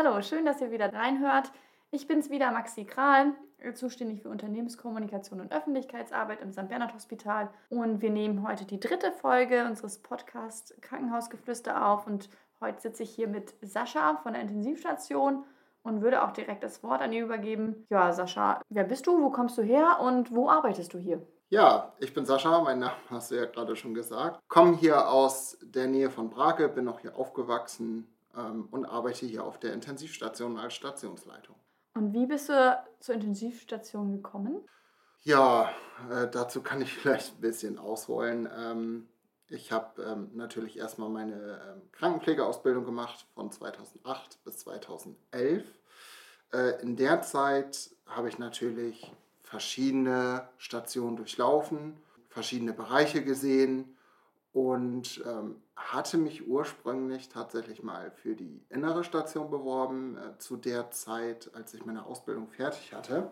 Hallo, 0.00 0.22
schön, 0.22 0.46
dass 0.46 0.60
ihr 0.60 0.70
wieder 0.70 0.94
reinhört. 0.94 1.50
Ich 1.90 2.06
bin's 2.06 2.30
wieder, 2.30 2.52
Maxi 2.52 2.84
Kral, 2.84 3.32
zuständig 3.74 4.22
für 4.22 4.28
Unternehmenskommunikation 4.28 5.40
und 5.40 5.50
Öffentlichkeitsarbeit 5.50 6.40
im 6.40 6.52
St. 6.52 6.68
Bernhard 6.68 6.94
Hospital. 6.94 7.50
Und 7.68 8.00
wir 8.00 8.10
nehmen 8.10 8.46
heute 8.46 8.64
die 8.64 8.78
dritte 8.78 9.10
Folge 9.10 9.64
unseres 9.64 9.98
Podcasts 9.98 10.72
Krankenhausgeflüster 10.82 11.84
auf. 11.84 12.06
Und 12.06 12.30
heute 12.60 12.80
sitze 12.80 13.02
ich 13.02 13.10
hier 13.10 13.26
mit 13.26 13.54
Sascha 13.60 14.20
von 14.22 14.34
der 14.34 14.42
Intensivstation 14.42 15.42
und 15.82 16.00
würde 16.00 16.22
auch 16.22 16.30
direkt 16.30 16.62
das 16.62 16.84
Wort 16.84 17.02
an 17.02 17.12
ihn 17.12 17.24
übergeben. 17.24 17.84
Ja, 17.90 18.12
Sascha, 18.12 18.62
wer 18.68 18.84
bist 18.84 19.08
du? 19.08 19.20
Wo 19.20 19.30
kommst 19.30 19.58
du 19.58 19.62
her 19.62 19.98
und 20.00 20.32
wo 20.32 20.48
arbeitest 20.48 20.94
du 20.94 20.98
hier? 21.00 21.26
Ja, 21.48 21.92
ich 21.98 22.14
bin 22.14 22.24
Sascha, 22.24 22.60
mein 22.60 22.78
Name 22.78 22.92
hast 23.10 23.32
du 23.32 23.34
ja 23.34 23.46
gerade 23.46 23.74
schon 23.74 23.94
gesagt. 23.94 24.38
Komme 24.46 24.76
hier 24.76 25.08
aus 25.08 25.58
der 25.60 25.88
Nähe 25.88 26.08
von 26.08 26.30
Brake, 26.30 26.68
bin 26.68 26.86
auch 26.86 27.00
hier 27.00 27.16
aufgewachsen 27.16 28.06
ähm, 28.36 28.68
und 28.70 28.86
arbeite 28.86 29.26
hier 29.26 29.44
auf 29.44 29.58
der 29.58 29.72
Intensivstation 29.72 30.58
als 30.58 30.74
Stationsleitung. 30.74 31.56
Und 31.94 32.12
wie 32.12 32.26
bist 32.26 32.48
du 32.48 32.84
zur 33.00 33.14
Intensivstation 33.14 34.12
gekommen? 34.12 34.60
Ja, 35.22 35.70
äh, 36.10 36.28
dazu 36.30 36.62
kann 36.62 36.80
ich 36.80 36.92
vielleicht 36.94 37.34
ein 37.34 37.40
bisschen 37.40 37.78
ausholen. 37.78 38.48
Ähm, 38.56 39.08
ich 39.48 39.72
habe 39.72 40.02
ähm, 40.02 40.30
natürlich 40.34 40.78
erstmal 40.78 41.08
meine 41.08 41.34
ähm, 41.34 41.82
Krankenpflegeausbildung 41.92 42.84
gemacht 42.84 43.26
von 43.34 43.50
2008 43.50 44.44
bis 44.44 44.58
2011. 44.58 45.64
Äh, 46.52 46.82
in 46.82 46.96
der 46.96 47.22
Zeit 47.22 47.90
habe 48.06 48.28
ich 48.28 48.38
natürlich 48.38 49.10
verschiedene 49.42 50.48
Stationen 50.58 51.16
durchlaufen, 51.16 51.96
verschiedene 52.28 52.74
Bereiche 52.74 53.24
gesehen 53.24 53.96
und 54.58 55.22
ähm, 55.24 55.54
hatte 55.76 56.18
mich 56.18 56.48
ursprünglich 56.48 57.28
tatsächlich 57.28 57.84
mal 57.84 58.10
für 58.10 58.34
die 58.34 58.60
innere 58.70 59.04
Station 59.04 59.50
beworben, 59.50 60.16
äh, 60.16 60.36
zu 60.38 60.56
der 60.56 60.90
Zeit, 60.90 61.48
als 61.54 61.74
ich 61.74 61.86
meine 61.86 62.04
Ausbildung 62.04 62.48
fertig 62.48 62.92
hatte. 62.92 63.30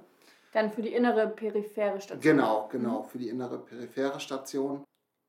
Dann 0.53 0.71
für 0.71 0.83
die 0.83 0.95
innere 0.95 1.27
periphere 1.27 2.01
Station. 2.01 2.21
Genau, 2.21 2.69
genau, 2.71 3.03
mhm. 3.03 3.09
für 3.09 3.19
die 3.19 3.29
innere 3.29 3.59
periphere 3.59 4.21
Station. 4.21 4.85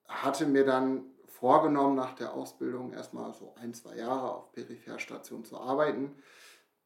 Hatte 0.08 0.46
mir 0.46 0.66
dann 0.66 1.04
vorgenommen, 1.26 1.96
nach 1.96 2.14
der 2.14 2.34
Ausbildung 2.34 2.94
erstmal 2.94 3.34
so 3.34 3.56
ein, 3.60 3.74
zwei 3.74 3.96
Jahre 3.96 4.36
auf 4.36 4.52
Peripherstation 4.52 5.44
zu 5.46 5.60
arbeiten. 5.60 6.16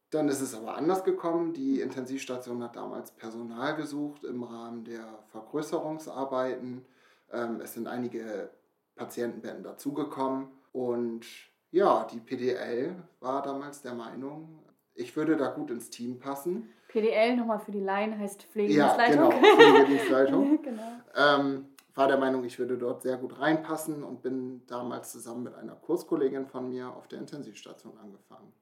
Dann 0.09 0.30
ist 0.30 0.39
es 0.39 0.55
aber 0.55 0.77
anders 0.77 1.03
gekommen. 1.03 1.52
Die 1.53 1.81
Intensivstation 1.81 2.64
hat 2.64 2.77
damals 2.77 3.11
Personal 3.11 3.75
gesucht 3.75 4.23
im 4.23 4.43
Rahmen 4.43 4.86
der 4.86 5.19
Vergrößerungsarbeiten. 5.31 6.86
Ähm, 7.33 7.59
es 7.61 7.73
sind 7.73 7.88
einige 7.88 8.49
Patientenbetten 8.95 9.64
dazugekommen 9.64 10.50
und 10.72 11.25
ja, 11.72 12.06
die 12.11 12.20
PDL 12.20 12.95
war 13.20 13.42
damals 13.42 13.81
der 13.81 13.94
Meinung, 13.94 14.59
ich 14.94 15.16
würde 15.16 15.38
da 15.38 15.48
gut 15.48 15.72
ins 15.72 15.89
Team 15.89 16.20
passen. 16.20 16.70
PDL 16.89 17.38
nochmal 17.38 17.59
für 17.59 17.72
die 17.72 17.80
Laien 17.80 18.17
heißt 18.20 18.44
Pflegedienstleitung. 18.44 19.31
Ja, 19.31 19.39
genau, 19.39 19.56
Pflegedienstleitung. 19.56 20.61
genau. 20.64 20.81
Ähm, 21.16 21.67
war 21.95 22.08
der 22.08 22.17
Meinung, 22.17 22.44
ich 22.44 22.59
würde 22.59 22.78
dort 22.78 23.02
sehr 23.02 23.17
gut 23.17 23.39
reinpassen 23.39 24.03
und 24.03 24.22
bin 24.22 24.66
damals 24.67 25.11
zusammen 25.11 25.44
mit 25.44 25.55
einer 25.55 25.76
Kurskollegin 25.76 26.48
von 26.48 26.70
mir 26.70 26.89
auf 26.89 27.08
der 27.08 27.20
Intensivstation 27.20 27.98
angefangen 27.98 28.53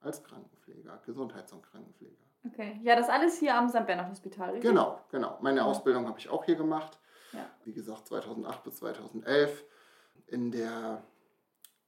als 0.00 0.22
Krankenpfleger, 0.22 1.02
Gesundheits- 1.04 1.52
und 1.52 1.62
Krankenpfleger. 1.62 2.14
Okay, 2.46 2.78
ja, 2.82 2.94
das 2.94 3.08
alles 3.08 3.38
hier 3.38 3.56
am 3.56 3.68
St. 3.68 3.86
Bernhard 3.86 4.10
Hospital, 4.10 4.50
richtig? 4.50 4.70
Genau, 4.70 5.00
genau. 5.10 5.38
Meine 5.40 5.60
ja. 5.60 5.64
Ausbildung 5.64 6.06
habe 6.06 6.18
ich 6.18 6.28
auch 6.28 6.44
hier 6.44 6.54
gemacht. 6.54 6.98
Ja. 7.32 7.44
Wie 7.64 7.72
gesagt, 7.72 8.06
2008 8.06 8.62
bis 8.62 8.76
2011 8.76 9.64
in 10.26 10.50
der 10.50 11.02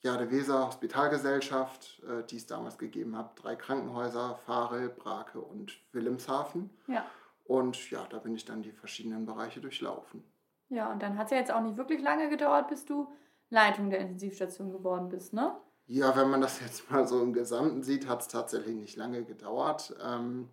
Jade 0.01 0.31
Weser 0.31 0.67
Hospitalgesellschaft, 0.67 2.03
äh, 2.05 2.25
die 2.25 2.37
es 2.37 2.47
damals 2.47 2.79
gegeben 2.79 3.17
hat. 3.17 3.43
Drei 3.43 3.57
Krankenhäuser, 3.57 4.37
Farel, 4.47 4.89
Brake 4.89 5.41
und 5.41 5.81
Wilhelmshaven. 5.93 6.71
Ja. 6.87 7.05
Und 7.45 7.91
ja, 7.91 8.07
da 8.09 8.19
bin 8.19 8.35
ich 8.35 8.45
dann 8.45 8.63
die 8.63 8.73
verschiedenen 8.73 9.27
Bereiche 9.27 9.61
durchlaufen. 9.61 10.23
Ja, 10.69 10.93
und 10.93 11.03
dann 11.03 11.17
hat 11.17 11.27
es 11.27 11.31
ja 11.33 11.39
jetzt 11.39 11.51
auch 11.51 11.63
nicht 11.63 11.77
wirklich 11.77 12.01
lange 12.03 12.29
gedauert, 12.29 12.69
bis 12.69 12.85
du 12.85 13.09
Leitung 13.51 13.91
der 13.91 14.01
Intensivstation 14.01 14.71
geworden 14.71 15.09
bist, 15.09 15.33
ne? 15.33 15.57
Ja, 15.87 16.15
wenn 16.15 16.29
man 16.29 16.43
das 16.43 16.61
jetzt 16.65 16.91
mal 16.91 17.07
so 17.07 17.23
im 17.23 17.33
Gesamten 17.33 17.83
sieht, 17.83 18.07
hat 18.07 18.21
es 18.21 18.29
tatsächlich 18.29 18.77
nicht 18.77 18.97
lange 18.97 19.25
gedauert. 19.25 19.97
Ähm, 20.05 20.51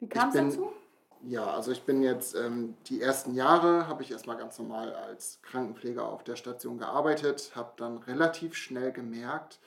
Wie 0.00 0.08
kam 0.08 0.30
es 0.30 0.34
dazu? 0.34 0.72
Ja, 1.24 1.46
also 1.46 1.70
ich 1.70 1.84
bin 1.84 2.02
jetzt 2.02 2.34
ähm, 2.34 2.74
die 2.86 3.00
ersten 3.00 3.34
Jahre 3.34 3.86
habe 3.86 4.02
ich 4.02 4.10
erstmal 4.10 4.36
ganz 4.36 4.58
normal 4.58 4.92
als 4.92 5.40
Krankenpfleger 5.42 6.04
auf 6.04 6.24
der 6.24 6.34
Station 6.34 6.78
gearbeitet, 6.78 7.52
habe 7.54 7.72
dann 7.76 7.98
relativ 7.98 8.56
schnell 8.56 8.90
gemerkt, 8.90 9.60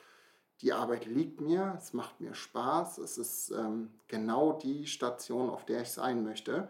die 0.60 0.74
Arbeit 0.74 1.06
liegt 1.06 1.40
mir, 1.40 1.74
es 1.78 1.94
macht 1.94 2.20
mir 2.20 2.34
Spaß, 2.34 2.98
es 2.98 3.16
ist 3.16 3.50
ähm, 3.50 3.90
genau 4.08 4.52
die 4.52 4.86
Station, 4.86 5.48
auf 5.48 5.64
der 5.64 5.82
ich 5.82 5.90
sein 5.90 6.24
möchte. 6.24 6.68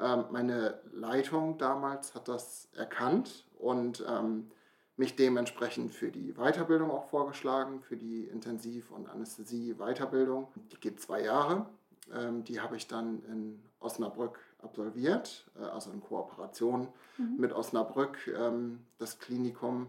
Ähm, 0.00 0.24
meine 0.30 0.80
Leitung 0.92 1.56
damals 1.58 2.14
hat 2.16 2.26
das 2.26 2.68
erkannt 2.74 3.44
und 3.58 4.04
ähm, 4.08 4.50
mich 4.96 5.14
dementsprechend 5.16 5.92
für 5.92 6.10
die 6.10 6.34
Weiterbildung 6.34 6.90
auch 6.90 7.08
vorgeschlagen, 7.08 7.82
für 7.82 7.96
die 7.96 8.24
Intensiv- 8.24 8.90
und 8.90 9.08
Anästhesie-Weiterbildung. 9.08 10.48
Die 10.72 10.80
geht 10.80 11.00
zwei 11.00 11.22
Jahre. 11.22 11.66
Ähm, 12.12 12.44
die 12.44 12.60
habe 12.60 12.76
ich 12.76 12.86
dann 12.86 13.22
in 13.24 13.62
Osnabrück 13.80 14.38
absolviert, 14.62 15.46
äh, 15.56 15.64
also 15.64 15.90
in 15.90 16.00
Kooperation 16.00 16.88
mhm. 17.18 17.36
mit 17.38 17.52
Osnabrück, 17.52 18.18
ähm, 18.28 18.84
das 18.98 19.18
Klinikum. 19.18 19.88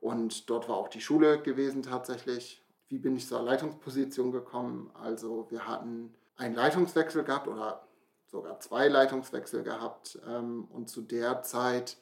Und 0.00 0.48
dort 0.48 0.68
war 0.68 0.76
auch 0.76 0.88
die 0.88 1.00
Schule 1.00 1.40
gewesen 1.40 1.82
tatsächlich. 1.82 2.62
Wie 2.88 2.98
bin 2.98 3.16
ich 3.16 3.26
zur 3.26 3.42
Leitungsposition 3.42 4.32
gekommen? 4.32 4.90
Also 4.94 5.46
wir 5.50 5.66
hatten 5.66 6.14
einen 6.36 6.54
Leitungswechsel 6.54 7.22
gehabt 7.22 7.48
oder 7.48 7.86
sogar 8.26 8.60
zwei 8.60 8.88
Leitungswechsel 8.88 9.62
gehabt. 9.62 10.18
Ähm, 10.26 10.66
und 10.70 10.88
zu 10.88 11.02
der 11.02 11.42
Zeit 11.42 11.98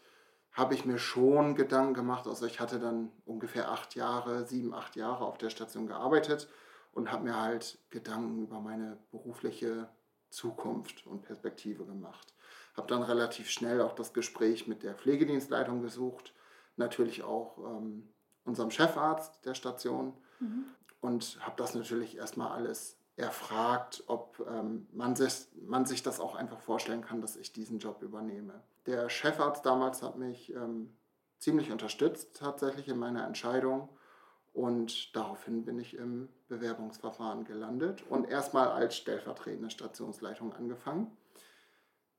habe 0.53 0.75
ich 0.75 0.85
mir 0.85 0.99
schon 0.99 1.55
Gedanken 1.55 1.95
gemacht. 1.95 2.27
Also 2.27 2.47
ich 2.47 2.61
hatte 2.61 2.79
dann 2.79 3.11
ungefähr 3.25 3.71
acht 3.71 3.95
Jahre, 3.95 4.47
sieben, 4.47 4.75
acht 4.75 4.97
Jahre 4.97 5.25
auf 5.25 5.39
der 5.39 5.51
Station 5.51 5.87
gearbeitet 5.87 6.49
und 6.93 7.13
habe 7.13 7.25
mir 7.25 7.41
halt 7.41 7.79
Gedanken 7.91 8.43
über 8.43 8.61
meine 8.61 8.99
berufliche 9.11 9.89
Zukunft 10.31 11.07
und 11.07 11.23
Perspektive 11.23 11.85
gemacht. 11.85 12.35
Habe 12.77 12.89
dann 12.89 13.03
relativ 13.03 13.51
schnell 13.51 13.81
auch 13.81 13.95
das 13.95 14.13
Gespräch 14.13 14.67
mit 14.67 14.83
der 14.83 14.95
Pflegedienstleitung 14.95 15.83
gesucht, 15.83 16.35
natürlich 16.77 17.23
auch 17.23 17.59
ähm, 17.59 18.09
unserem 18.45 18.71
Chefarzt 18.71 19.45
der 19.45 19.55
Station 19.55 20.15
mhm. 20.41 20.65
und 21.01 21.39
habe 21.41 21.57
das 21.57 21.75
natürlich 21.75 22.17
erstmal 22.17 22.53
alles 22.53 22.97
erfragt, 23.17 24.05
ob 24.07 24.45
ähm, 24.49 24.87
man, 24.93 25.17
sich, 25.17 25.49
man 25.67 25.87
sich 25.87 26.03
das 26.03 26.21
auch 26.21 26.37
einfach 26.37 26.61
vorstellen 26.61 27.03
kann, 27.03 27.21
dass 27.21 27.37
ich 27.37 27.53
diesen 27.53 27.81
Job 27.81 28.03
übernehme. 28.03 28.63
Der 28.87 29.11
Chefarzt 29.11 29.67
damals 29.67 30.03
hat 30.03 30.17
mich 30.17 30.55
ähm, 30.55 30.97
ziemlich 31.39 31.73
unterstützt 31.73 32.37
tatsächlich 32.37 32.89
in 32.89 32.99
meiner 32.99 33.27
Entscheidung 33.27 33.89
und 34.53 35.15
daraufhin 35.17 35.65
bin 35.65 35.79
ich 35.79 35.95
im 35.95 36.29
Bewerbungsverfahren 36.49 37.45
gelandet 37.45 38.03
und 38.09 38.29
erstmal 38.29 38.69
als 38.69 38.97
stellvertretende 38.97 39.71
Stationsleitung 39.71 40.53
angefangen. 40.53 41.17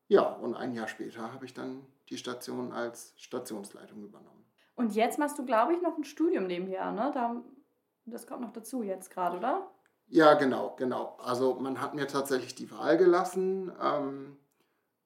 Ja, 0.07 0.23
und 0.23 0.56
ein 0.56 0.73
Jahr 0.73 0.88
später 0.88 1.34
habe 1.34 1.45
ich 1.45 1.53
dann 1.53 1.85
die 2.09 2.17
Station 2.17 2.72
als 2.72 3.13
Stationsleitung 3.17 4.03
übernommen. 4.03 4.45
Und 4.75 4.95
jetzt 4.95 5.19
machst 5.19 5.38
du, 5.38 5.45
glaube 5.45 5.73
ich, 5.73 5.81
noch 5.81 5.97
ein 5.97 6.03
Studium 6.03 6.47
nebenher, 6.47 6.91
ne? 6.91 7.12
Da, 7.13 7.44
das 8.06 8.25
kommt 8.25 8.41
noch 8.41 8.53
dazu 8.53 8.81
jetzt 8.81 9.12
gerade, 9.12 9.38
oder? 9.38 9.69
Ja, 10.07 10.34
genau, 10.34 10.75
genau. 10.78 11.17
Also 11.19 11.56
man 11.56 11.81
hat 11.81 11.94
mir 11.94 12.07
tatsächlich 12.07 12.56
die 12.56 12.72
Wahl 12.72 12.97
gelassen, 12.97 13.72
ähm, 13.81 14.38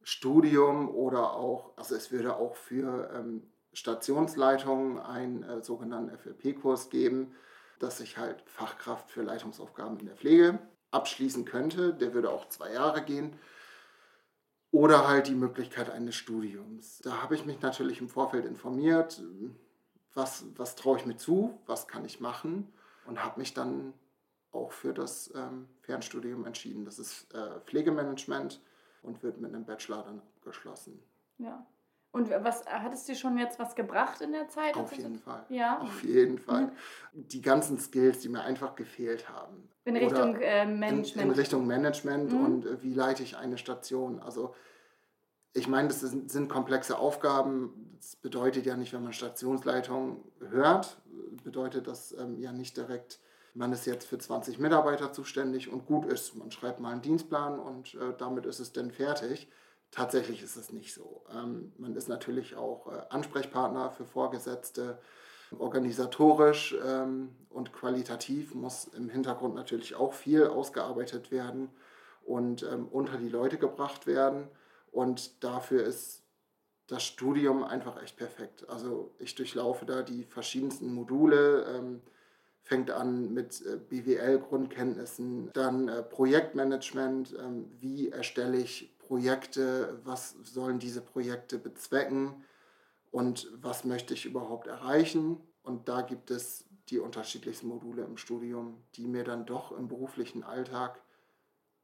Studium 0.04 0.90
oder 0.90 1.34
auch, 1.34 1.76
also 1.78 1.96
es 1.96 2.12
würde 2.12 2.38
auch 2.38 2.56
für 2.56 3.10
ähm, 3.14 3.52
Stationsleitung 3.74 5.00
einen 5.00 5.44
äh, 5.44 5.62
sogenannten 5.62 6.18
FLP-Kurs 6.18 6.90
geben, 6.90 7.36
dass 7.84 8.00
ich 8.00 8.18
halt 8.18 8.42
Fachkraft 8.46 9.12
für 9.12 9.22
Leitungsaufgaben 9.22 10.00
in 10.00 10.06
der 10.06 10.16
Pflege 10.16 10.60
abschließen 10.92 11.44
könnte. 11.44 11.94
Der 11.94 12.14
würde 12.14 12.30
auch 12.30 12.48
zwei 12.48 12.72
Jahre 12.72 13.04
gehen. 13.04 13.38
Oder 14.72 15.08
halt 15.08 15.28
die 15.28 15.36
Möglichkeit 15.36 15.90
eines 15.90 16.16
Studiums. 16.16 17.00
Da 17.04 17.22
habe 17.22 17.36
ich 17.36 17.46
mich 17.46 17.62
natürlich 17.62 18.00
im 18.00 18.10
Vorfeld 18.10 18.46
informiert, 18.46 19.22
was, 20.14 20.46
was 20.56 20.76
traue 20.76 20.98
ich 20.98 21.06
mir 21.06 21.18
zu, 21.18 21.60
was 21.66 21.88
kann 21.88 22.06
ich 22.06 22.20
machen 22.20 22.72
und 23.06 23.24
habe 23.24 23.40
mich 23.40 23.54
dann 23.54 23.94
auch 24.52 24.72
für 24.72 24.94
das 24.94 25.32
ähm, 25.36 25.68
Fernstudium 25.82 26.46
entschieden. 26.46 26.86
Das 26.86 27.00
ist 27.00 27.32
äh, 27.34 27.60
Pflegemanagement 27.66 28.62
und 29.02 29.22
wird 29.24 29.42
mit 29.42 29.54
einem 29.54 29.66
Bachelor 29.66 30.04
dann 30.04 30.20
abgeschlossen. 30.20 31.00
Ja. 31.38 31.66
Und 32.14 32.30
was 32.30 32.64
hat 32.68 32.94
es 32.94 33.06
dir 33.06 33.16
schon 33.16 33.40
jetzt 33.40 33.58
was 33.58 33.74
gebracht 33.74 34.22
in 34.22 34.32
der 34.32 34.48
Zeit? 34.48 34.78
Auf 34.78 34.94
jeden 34.94 35.18
Fall. 35.18 35.44
Ja. 35.50 35.80
Auf 35.80 36.04
jeden 36.04 36.38
Fall. 36.38 36.72
Die 37.12 37.42
ganzen 37.42 37.80
Skills, 37.80 38.20
die 38.20 38.30
mir 38.30 38.42
einfach 38.42 38.76
gefehlt 38.76 39.28
haben. 39.30 39.68
In 39.84 39.98
Richtung 39.98 40.36
äh, 40.36 40.64
Management. 40.66 41.16
In, 41.16 41.22
in, 41.22 41.32
Richtung 41.32 41.66
Management 41.66 42.32
mhm. 42.32 42.46
und 42.46 42.66
äh, 42.68 42.84
wie 42.84 42.94
leite 42.94 43.24
ich 43.24 43.36
eine 43.36 43.58
Station. 43.58 44.20
Also 44.20 44.54
ich 45.54 45.68
meine, 45.68 45.88
das 45.88 46.02
sind, 46.02 46.32
sind 46.32 46.50
komplexe 46.50 47.00
Aufgaben. 47.00 47.98
Das 47.98 48.16
bedeutet 48.16 48.68
ja 48.68 48.78
nicht, 48.78 48.94
wenn 48.94 49.04
man 49.04 49.14
Stationsleitung 49.14 50.24
hört, 50.52 51.02
bedeutet 51.44 51.88
das 51.88 52.16
ähm, 52.18 52.40
ja 52.40 52.54
nicht 52.54 52.78
direkt 52.78 53.20
man 53.56 53.72
ist 53.72 53.86
jetzt 53.86 54.08
für 54.08 54.18
20 54.18 54.58
Mitarbeiter 54.58 55.14
zuständig 55.14 55.72
und 55.72 55.86
gut 55.86 56.06
ist. 56.06 56.36
Man 56.36 56.52
schreibt 56.52 56.80
mal 56.80 56.92
einen 56.92 57.02
Dienstplan 57.04 57.60
und 57.60 57.94
äh, 57.94 58.14
damit 58.18 58.46
ist 58.46 58.60
es 58.60 58.74
dann 58.74 58.92
fertig. 58.92 59.48
Tatsächlich 59.94 60.42
ist 60.42 60.56
es 60.56 60.74
nicht 60.74 60.92
so. 60.92 61.24
Ähm, 61.32 61.72
man 61.78 61.96
ist 61.96 62.10
natürlich 62.10 62.56
auch 62.56 62.92
äh, 62.92 63.02
Ansprechpartner 63.10 63.92
für 63.92 64.06
Vorgesetzte. 64.06 64.98
Organisatorisch 65.60 66.76
ähm, 66.84 67.36
und 67.52 67.74
qualitativ 67.74 68.56
muss 68.56 68.86
im 68.86 69.10
Hintergrund 69.10 69.54
natürlich 69.54 69.94
auch 69.94 70.14
viel 70.14 70.48
ausgearbeitet 70.48 71.30
werden 71.30 71.70
und 72.26 72.64
ähm, 72.64 72.88
unter 72.88 73.18
die 73.18 73.30
Leute 73.30 73.60
gebracht 73.60 74.08
werden. 74.08 74.48
Und 74.92 75.44
dafür 75.44 75.84
ist 75.84 76.24
das 76.88 77.04
Studium 77.04 77.64
einfach 77.64 78.02
echt 78.02 78.18
perfekt. 78.18 78.68
Also 78.70 79.14
ich 79.20 79.36
durchlaufe 79.36 79.86
da 79.86 80.02
die 80.02 80.24
verschiedensten 80.24 80.92
Module, 80.92 82.02
fängt 82.64 82.92
an 82.92 83.34
mit 83.34 83.62
äh, 83.66 83.78
BWL-Grundkenntnissen, 83.78 85.52
dann 85.54 85.90
äh, 85.90 86.02
Projektmanagement, 86.02 87.36
wie 87.80 88.10
erstelle 88.10 88.58
ich 88.58 88.93
Projekte, 89.08 90.00
was 90.04 90.32
sollen 90.44 90.80
diese 90.80 91.02
Projekte 91.02 91.58
bezwecken 91.58 92.44
und 93.12 93.48
was 93.62 93.84
möchte 93.84 94.14
ich 94.14 94.26
überhaupt 94.26 94.68
erreichen. 94.68 95.38
Und 95.64 95.88
da 95.88 96.02
gibt 96.02 96.32
es 96.32 96.66
die 96.90 97.00
unterschiedlichsten 97.00 97.68
Module 97.68 98.04
im 98.04 98.18
Studium, 98.18 98.84
die 98.96 99.08
mir 99.08 99.24
dann 99.24 99.46
doch 99.46 99.72
im 99.72 99.88
beruflichen 99.88 100.44
Alltag 100.44 101.02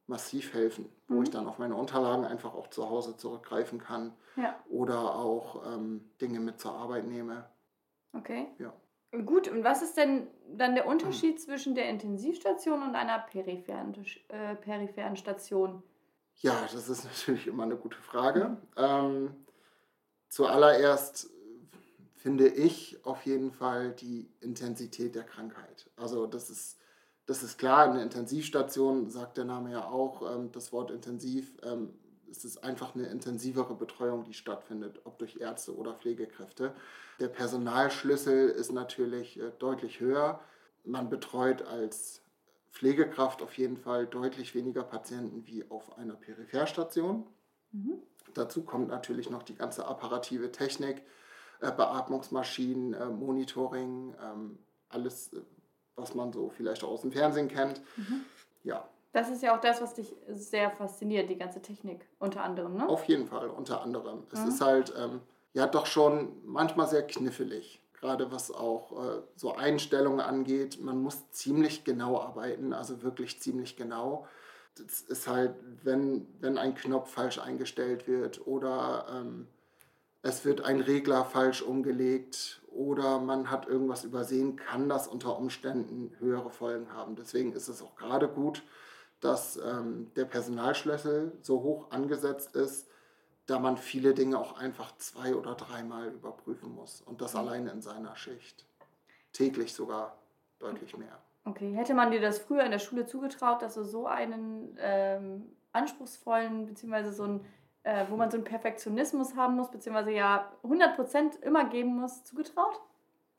massiv 0.08 0.54
helfen, 0.54 0.90
wo 1.08 1.16
mhm. 1.16 1.24
ich 1.24 1.30
dann 1.30 1.48
auf 1.48 1.60
meine 1.60 1.76
Unterlagen 1.76 2.26
einfach 2.26 2.56
auch 2.56 2.68
zu 2.68 2.90
Hause 2.90 3.16
zurückgreifen 3.16 3.80
kann 3.80 4.14
ja. 4.36 4.60
oder 4.70 5.16
auch 5.16 5.74
ähm, 5.74 6.10
Dinge 6.20 6.40
mit 6.40 6.60
zur 6.60 6.74
Arbeit 6.74 7.06
nehme. 7.06 7.48
Okay. 8.14 8.48
Ja. 8.58 8.74
Gut, 9.26 9.48
und 9.48 9.64
was 9.64 9.82
ist 9.82 9.98
denn 9.98 10.28
dann 10.48 10.76
der 10.76 10.88
Unterschied 10.88 11.36
mhm. 11.36 11.40
zwischen 11.40 11.76
der 11.76 11.90
Intensivstation 11.90 12.84
und 12.84 12.96
einer 12.96 13.20
peripheren, 13.20 13.96
äh, 14.28 14.56
peripheren 14.56 15.16
Station? 15.16 15.82
Ja, 16.42 16.68
das 16.72 16.88
ist 16.88 17.04
natürlich 17.04 17.48
immer 17.48 17.64
eine 17.64 17.76
gute 17.76 17.98
Frage. 17.98 18.58
Ähm, 18.78 19.36
zuallererst 20.30 21.30
finde 22.16 22.48
ich 22.48 22.98
auf 23.06 23.26
jeden 23.26 23.52
Fall 23.52 23.92
die 23.92 24.30
Intensität 24.40 25.16
der 25.16 25.24
Krankheit. 25.24 25.90
Also 25.98 26.28
das 26.28 26.50
ist, 26.50 26.78
das 27.26 27.44
ist 27.44 27.58
klar, 27.58 27.90
eine 27.90 28.02
Intensivstation 28.02 29.10
sagt 29.10 29.38
der 29.38 29.46
Name 29.46 29.72
ja 29.72 29.86
auch, 29.86 30.34
ähm, 30.34 30.52
das 30.52 30.72
Wort 30.72 30.92
intensiv, 30.92 31.58
ähm, 31.64 31.94
es 32.32 32.46
ist 32.46 32.64
einfach 32.64 32.96
eine 32.96 33.08
intensivere 33.08 33.76
Betreuung, 33.76 34.24
die 34.24 34.34
stattfindet, 34.34 35.02
ob 35.04 35.18
durch 35.18 35.38
Ärzte 35.42 35.76
oder 35.76 35.94
Pflegekräfte. 35.94 36.74
Der 37.20 37.28
Personalschlüssel 37.28 38.50
ist 38.50 38.72
natürlich 38.72 39.40
äh, 39.40 39.52
deutlich 39.60 40.00
höher. 40.00 40.40
Man 40.86 41.10
betreut 41.10 41.64
als 41.64 42.22
Pflegekraft 42.72 43.42
auf 43.42 43.58
jeden 43.58 43.78
Fall 43.78 44.06
deutlich 44.06 44.56
weniger 44.56 44.84
Patienten 44.84 45.46
wie 45.46 45.66
auf 45.70 45.98
einer 45.98 46.16
Peripherstation. 46.16 47.26
Mhm. 47.72 48.02
Dazu 48.34 48.64
kommt 48.64 48.90
natürlich 48.90 49.30
noch 49.30 49.44
die 49.44 49.56
ganze 49.56 49.88
apparative 49.88 50.52
Technik, 50.52 51.02
äh, 51.62 51.72
Beatmungsmaschinen, 51.72 52.94
äh, 52.94 53.06
Monitoring, 53.06 54.16
ähm, 54.24 54.60
alles, 54.90 55.34
äh, 55.34 55.42
was 55.96 56.14
man 56.16 56.32
so 56.32 56.50
vielleicht 56.50 56.84
auch 56.84 56.90
aus 56.92 57.02
dem 57.02 57.12
Fernsehen 57.12 57.48
kennt. 57.48 57.82
Mhm. 57.98 58.22
Ja. 58.64 58.88
Das 59.12 59.30
ist 59.30 59.42
ja 59.42 59.58
auch 59.58 59.62
das, 59.62 59.82
was 59.82 59.96
dich 59.96 60.16
sehr 60.28 60.70
fasziniert, 60.70 61.30
die 61.30 61.38
ganze 61.38 61.62
Technik 61.62 62.06
unter 62.20 62.44
anderem, 62.44 62.76
ne? 62.76 62.88
Auf 62.88 63.06
jeden 63.06 63.28
Fall, 63.28 63.50
unter 63.50 63.82
anderem. 63.82 64.24
Es 64.32 64.42
mhm. 64.42 64.48
ist 64.50 64.62
halt 64.62 64.94
ähm, 64.96 65.22
ja 65.54 65.66
doch 65.66 65.88
schon 65.88 66.46
manchmal 66.46 66.88
sehr 66.88 67.06
knifflig 67.06 67.82
gerade 68.00 68.32
was 68.32 68.52
auch 68.52 68.92
äh, 68.92 69.22
so 69.36 69.54
Einstellungen 69.56 70.22
angeht. 70.22 70.82
Man 70.82 71.02
muss 71.02 71.30
ziemlich 71.32 71.84
genau 71.84 72.20
arbeiten, 72.20 72.74
also 72.74 73.02
wirklich 73.04 73.42
ziemlich 73.42 73.76
genau. 73.76 74.28
Das 74.76 75.02
ist 75.02 75.28
halt, 75.28 75.56
wenn, 75.84 76.28
wenn 76.40 76.58
ein 76.58 76.76
Knopf 76.76 77.12
falsch 77.12 77.40
eingestellt 77.40 78.08
wird 78.08 78.46
oder 78.48 79.06
ähm, 79.12 79.48
es 80.22 80.46
wird 80.46 80.62
ein 80.62 80.82
Regler 80.82 81.26
falsch 81.26 81.62
umgelegt 81.62 82.62
oder 82.68 83.20
man 83.20 83.50
hat 83.50 83.68
irgendwas 83.68 84.04
übersehen, 84.04 84.56
kann 84.56 84.90
das 84.90 85.08
unter 85.08 85.38
Umständen 85.38 86.14
höhere 86.20 86.50
Folgen 86.50 86.94
haben. 86.94 87.16
Deswegen 87.16 87.54
ist 87.54 87.68
es 87.68 87.82
auch 87.82 87.96
gerade 87.96 88.28
gut, 88.28 88.64
dass 89.22 89.58
ähm, 89.58 90.12
der 90.16 90.26
Personalschlüssel 90.26 91.32
so 91.42 91.62
hoch 91.62 91.92
angesetzt 91.92 92.56
ist, 92.56 92.88
da 93.50 93.60
man 93.60 93.78
viele 93.78 94.14
Dinge 94.14 94.38
auch 94.38 94.58
einfach 94.58 94.96
zwei 94.98 95.34
oder 95.36 95.56
dreimal 95.56 96.10
überprüfen 96.10 96.74
muss. 96.74 97.02
Und 97.02 97.22
das 97.22 97.34
mhm. 97.34 97.40
alleine 97.40 97.72
in 97.72 97.82
seiner 97.82 98.16
Schicht. 98.16 98.66
Täglich 99.34 99.74
sogar 99.74 100.18
deutlich 100.60 100.98
mehr. 100.98 101.18
Okay, 101.46 101.74
hätte 101.74 101.94
man 101.94 102.12
dir 102.12 102.22
das 102.22 102.40
früher 102.40 102.64
in 102.64 102.72
der 102.72 102.80
Schule 102.80 103.06
zugetraut, 103.06 103.62
dass 103.62 103.76
du 103.76 103.84
so 103.84 104.06
einen 104.06 104.78
ähm, 104.80 105.46
anspruchsvollen, 105.72 106.68
beziehungsweise 106.68 107.12
so 107.12 107.24
ein, 107.24 107.46
äh, 107.84 108.06
wo 108.10 108.18
man 108.18 108.30
so 108.30 108.38
einen 108.38 108.44
Perfektionismus 108.44 109.36
haben 109.36 109.56
muss, 109.56 109.72
beziehungsweise 109.72 110.12
ja 110.12 110.52
100% 110.64 111.42
immer 111.42 111.66
geben 111.66 111.96
muss, 111.96 112.24
zugetraut? 112.24 112.80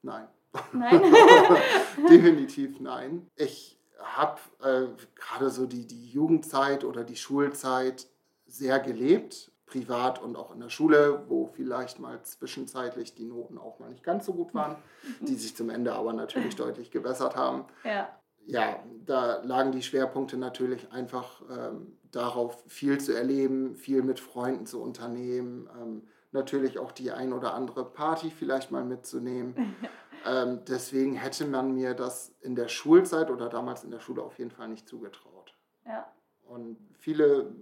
Nein. 0.02 0.26
Nein? 0.72 1.02
Definitiv 2.08 2.80
nein. 2.80 3.28
Ich 3.36 3.78
habe 4.02 4.40
äh, 4.62 4.86
gerade 5.14 5.50
so 5.50 5.66
die, 5.66 5.86
die 5.86 6.10
Jugendzeit 6.10 6.84
oder 6.84 7.04
die 7.04 7.16
Schulzeit 7.16 8.08
sehr 8.46 8.80
gelebt 8.80 9.49
privat 9.70 10.20
und 10.20 10.36
auch 10.36 10.52
in 10.52 10.60
der 10.60 10.68
Schule, 10.68 11.22
wo 11.28 11.46
vielleicht 11.46 12.00
mal 12.00 12.20
zwischenzeitlich 12.22 13.14
die 13.14 13.24
Noten 13.24 13.56
auch 13.56 13.78
mal 13.78 13.88
nicht 13.88 14.02
ganz 14.02 14.26
so 14.26 14.34
gut 14.34 14.52
waren, 14.52 14.76
die 15.20 15.36
sich 15.36 15.56
zum 15.56 15.70
Ende 15.70 15.94
aber 15.94 16.12
natürlich 16.12 16.56
deutlich 16.56 16.90
gebessert 16.90 17.36
haben. 17.36 17.64
Ja. 17.84 18.08
Ja, 18.46 18.82
da 19.04 19.42
lagen 19.44 19.70
die 19.70 19.82
Schwerpunkte 19.82 20.36
natürlich 20.36 20.90
einfach 20.90 21.42
ähm, 21.50 21.98
darauf, 22.10 22.64
viel 22.66 22.98
zu 22.98 23.14
erleben, 23.14 23.76
viel 23.76 24.02
mit 24.02 24.18
Freunden 24.18 24.66
zu 24.66 24.82
unternehmen, 24.82 25.68
ähm, 25.80 26.02
natürlich 26.32 26.78
auch 26.78 26.90
die 26.90 27.12
ein 27.12 27.32
oder 27.32 27.54
andere 27.54 27.84
Party 27.84 28.30
vielleicht 28.30 28.72
mal 28.72 28.82
mitzunehmen. 28.82 29.76
ähm, 30.26 30.60
deswegen 30.66 31.14
hätte 31.14 31.44
man 31.44 31.74
mir 31.74 31.94
das 31.94 32.34
in 32.40 32.56
der 32.56 32.66
Schulzeit 32.68 33.30
oder 33.30 33.48
damals 33.48 33.84
in 33.84 33.90
der 33.90 34.00
Schule 34.00 34.22
auf 34.22 34.38
jeden 34.38 34.50
Fall 34.50 34.68
nicht 34.68 34.88
zugetraut. 34.88 35.54
Ja. 35.86 36.10
Und 36.42 36.78
viele 36.98 37.52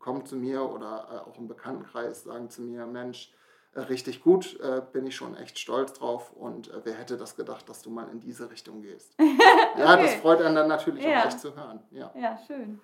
kommen 0.00 0.26
zu 0.26 0.36
mir 0.36 0.62
oder 0.62 1.06
äh, 1.10 1.30
auch 1.30 1.38
im 1.38 1.46
Bekanntenkreis 1.46 2.24
sagen 2.24 2.50
zu 2.50 2.62
mir, 2.62 2.86
Mensch, 2.86 3.32
äh, 3.74 3.80
richtig 3.80 4.22
gut, 4.22 4.58
äh, 4.60 4.82
bin 4.92 5.06
ich 5.06 5.14
schon 5.14 5.36
echt 5.36 5.58
stolz 5.58 5.92
drauf 5.92 6.32
und 6.32 6.72
wer 6.82 6.94
hätte 6.94 7.16
das 7.16 7.36
gedacht, 7.36 7.68
dass 7.68 7.82
du 7.82 7.90
mal 7.90 8.08
in 8.08 8.18
diese 8.18 8.50
Richtung 8.50 8.82
gehst. 8.82 9.14
okay. 9.18 9.38
Ja, 9.78 9.96
das 9.96 10.14
freut 10.14 10.40
einen 10.40 10.56
dann 10.56 10.68
natürlich 10.68 11.04
ja. 11.04 11.20
auch 11.20 11.26
echt 11.26 11.38
zu 11.38 11.54
hören. 11.54 11.80
Ja. 11.90 12.10
ja, 12.16 12.38
schön. 12.46 12.80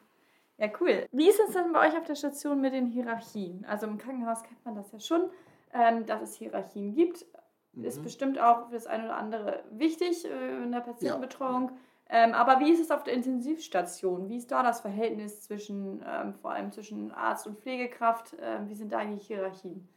Ja, 0.59 0.69
cool. 0.81 1.07
Wie 1.11 1.29
ist 1.29 1.41
es 1.41 1.53
denn 1.53 1.73
bei 1.73 1.89
euch 1.89 1.97
auf 1.97 2.05
der 2.05 2.15
Station 2.15 2.61
mit 2.61 2.73
den 2.73 2.87
Hierarchien? 2.87 3.67
Also 3.69 3.87
im 3.87 3.99
Krankenhaus 3.99 4.43
kennt 4.43 4.65
man 4.65 4.75
das 4.75 4.91
ja 4.93 5.01
schon, 5.01 5.29
ähm, 5.75 6.07
dass 6.07 6.23
es 6.23 6.35
Hierarchien 6.37 6.95
gibt. 6.95 7.27
Mhm. 7.73 7.85
Ist 7.85 8.03
bestimmt 8.03 8.39
auch 8.39 8.67
für 8.67 8.75
das 8.75 8.87
eine 8.87 9.05
oder 9.05 9.17
andere 9.17 9.65
wichtig 9.71 10.25
in 10.25 10.73
der 10.73 10.81
Patientenbetreuung. 10.81 11.71
Ja. 11.71 11.77
Ähm, 12.09 12.35
aber 12.35 12.61
wie 12.61 12.71
ist 12.71 12.81
es 12.81 12.91
auf 12.91 13.03
der 13.03 13.15
Intensivstation? 13.15 14.29
Wie 14.29 14.37
ist 14.37 14.51
da 14.51 14.63
das 14.63 14.81
Verhältnis 14.81 15.43
zwischen, 15.43 16.05
ähm, 16.07 16.35
vor 16.35 16.53
allem 16.53 16.71
zwischen 16.71 17.11
Arzt 17.11 17.47
und 17.47 17.59
Pflegekraft? 17.59 18.37
Ähm, 18.41 18.69
wie 18.69 18.75
sind 18.75 18.93
da 18.93 19.05
die 19.05 19.19
Hierarchien? 19.19 19.89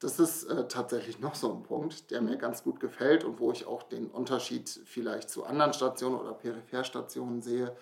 Das 0.00 0.18
ist 0.18 0.44
äh, 0.44 0.66
tatsächlich 0.66 1.20
noch 1.20 1.36
so 1.36 1.52
ein 1.52 1.62
Punkt, 1.62 2.10
der 2.10 2.20
mir 2.20 2.36
ganz 2.36 2.64
gut 2.64 2.80
gefällt 2.80 3.22
und 3.22 3.38
wo 3.38 3.52
ich 3.52 3.66
auch 3.66 3.84
den 3.84 4.08
Unterschied 4.08 4.68
vielleicht 4.84 5.30
zu 5.30 5.44
anderen 5.44 5.72
Stationen 5.72 6.18
oder 6.18 6.32
Peripherstationen 6.32 7.40
sehe. 7.40 7.76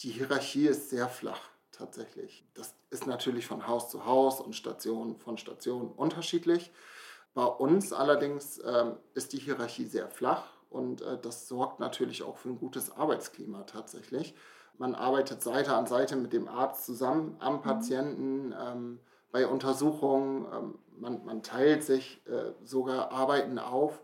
Die 0.00 0.10
Hierarchie 0.10 0.66
ist 0.66 0.90
sehr 0.90 1.08
flach 1.08 1.50
tatsächlich. 1.70 2.44
Das 2.54 2.74
ist 2.90 3.06
natürlich 3.06 3.46
von 3.46 3.68
Haus 3.68 3.88
zu 3.88 4.04
Haus 4.04 4.40
und 4.40 4.56
Station 4.56 5.16
von 5.16 5.38
Station 5.38 5.92
unterschiedlich. 5.92 6.72
Bei 7.34 7.44
uns 7.44 7.92
allerdings 7.92 8.58
äh, 8.58 8.86
ist 9.14 9.32
die 9.32 9.38
Hierarchie 9.38 9.84
sehr 9.84 10.08
flach 10.08 10.42
und 10.70 11.02
äh, 11.02 11.18
das 11.20 11.48
sorgt 11.48 11.80
natürlich 11.80 12.22
auch 12.22 12.38
für 12.38 12.48
ein 12.48 12.58
gutes 12.58 12.90
Arbeitsklima 12.96 13.64
tatsächlich. 13.64 14.34
Man 14.78 14.94
arbeitet 14.94 15.42
Seite 15.42 15.74
an 15.74 15.86
Seite 15.86 16.16
mit 16.16 16.32
dem 16.32 16.48
Arzt 16.48 16.86
zusammen 16.86 17.36
am 17.40 17.56
mhm. 17.56 17.62
Patienten, 17.62 18.54
ähm, 18.58 19.00
bei 19.32 19.46
Untersuchungen. 19.46 20.46
Ähm, 20.52 20.78
man, 20.96 21.24
man 21.24 21.42
teilt 21.42 21.82
sich 21.84 22.26
äh, 22.26 22.52
sogar 22.64 23.12
Arbeiten 23.12 23.58
auf. 23.58 24.00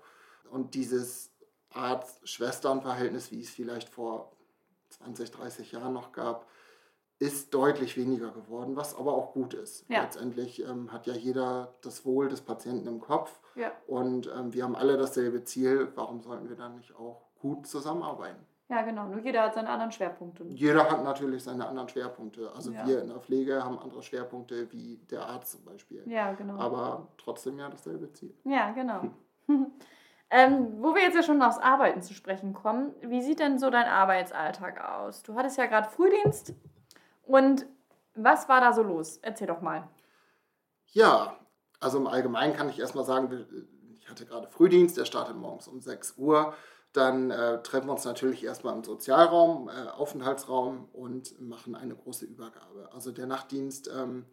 Und 0.51 0.75
dieses 0.75 1.31
Arzt-Schwestern-Verhältnis, 1.71 3.31
wie 3.31 3.41
es 3.41 3.51
vielleicht 3.51 3.89
vor 3.89 4.33
20, 4.91 5.31
30 5.31 5.73
Jahren 5.73 5.93
noch 5.93 6.13
gab, 6.13 6.47
ist 7.19 7.55
deutlich 7.55 7.97
weniger 7.97 8.31
geworden, 8.31 8.77
was 8.77 8.97
aber 8.97 9.15
auch 9.15 9.33
gut 9.33 9.55
ist. 9.55 9.89
Ja. 9.89 10.03
Letztendlich 10.03 10.63
ähm, 10.63 10.93
hat 10.93 11.07
ja 11.07 11.15
jeder 11.15 11.75
das 11.83 12.05
Wohl 12.05 12.29
des 12.29 12.43
Patienten 12.43 12.87
im 12.87 13.01
Kopf 13.01 13.41
ja. 13.55 13.73
und 13.87 14.31
ähm, 14.37 14.53
wir 14.53 14.65
haben 14.65 14.77
alle 14.77 14.97
dasselbe 14.97 15.43
Ziel. 15.45 15.89
Warum 15.95 16.21
sollten 16.21 16.49
wir 16.49 16.57
dann 16.57 16.77
nicht 16.77 16.95
auch 16.95 17.23
gut 17.41 17.67
zusammenarbeiten? 17.67 18.45
Ja, 18.69 18.83
genau. 18.83 19.07
Nur 19.07 19.21
jeder 19.21 19.45
hat 19.45 19.55
seine 19.55 19.69
anderen 19.69 19.93
Schwerpunkte. 19.93 20.45
Jeder 20.49 20.91
hat 20.91 21.05
natürlich 21.05 21.45
seine 21.45 21.69
anderen 21.69 21.89
Schwerpunkte. 21.89 22.51
Also 22.53 22.73
ja. 22.73 22.87
wir 22.87 23.01
in 23.01 23.09
der 23.09 23.21
Pflege 23.21 23.65
haben 23.65 23.79
andere 23.79 24.03
Schwerpunkte 24.03 24.71
wie 24.73 24.97
der 25.09 25.25
Arzt 25.25 25.53
zum 25.53 25.65
Beispiel. 25.65 26.03
Ja, 26.07 26.33
genau. 26.33 26.59
Aber 26.59 27.09
trotzdem 27.17 27.59
ja 27.59 27.69
dasselbe 27.69 28.13
Ziel. 28.13 28.35
Ja, 28.45 28.73
genau. 28.73 29.03
Ähm, 30.29 30.83
wo 30.83 30.93
wir 30.93 31.03
jetzt 31.03 31.15
ja 31.15 31.23
schon 31.23 31.41
aufs 31.41 31.59
Arbeiten 31.59 32.03
zu 32.03 32.13
sprechen 32.13 32.53
kommen, 32.53 32.93
wie 33.01 33.23
sieht 33.23 33.39
denn 33.39 33.61
so 33.61 33.71
dein 33.71 33.87
Arbeitsalltag 33.87 34.85
aus? 34.85 35.23
Du 35.23 35.37
hattest 35.37 35.57
ja 35.57 35.67
gerade 35.67 35.89
Frühdienst 35.89 36.53
und 37.27 37.67
was 38.15 38.49
war 38.49 38.61
da 38.61 38.73
so 38.73 38.83
los? 38.83 39.19
Erzähl 39.23 39.47
doch 39.47 39.61
mal. 39.61 39.89
Ja, 40.87 41.37
also 41.81 41.99
im 41.99 42.07
Allgemeinen 42.07 42.55
kann 42.55 42.71
ich 42.71 42.79
erstmal 42.79 43.05
sagen, 43.05 43.47
ich 43.99 44.09
hatte 44.09 44.25
gerade 44.25 44.49
Frühdienst, 44.49 44.97
der 44.97 45.05
startet 45.05 45.37
morgens 45.37 45.69
um 45.69 45.81
6 45.81 46.15
Uhr. 46.17 46.55
Dann 46.93 47.31
äh, 47.31 47.63
treffen 47.63 47.89
wir 47.89 47.93
uns 47.93 48.05
natürlich 48.05 48.43
erstmal 48.43 48.75
im 48.75 48.83
Sozialraum, 48.83 49.69
äh, 49.69 49.91
Aufenthaltsraum 49.91 50.89
und 50.93 51.39
machen 51.41 51.75
eine 51.75 51.95
große 51.95 52.25
Übergabe. 52.25 52.89
Also 52.95 53.13
der 53.13 53.27
Nachtdienst 53.27 53.91
ähm, 53.95 54.25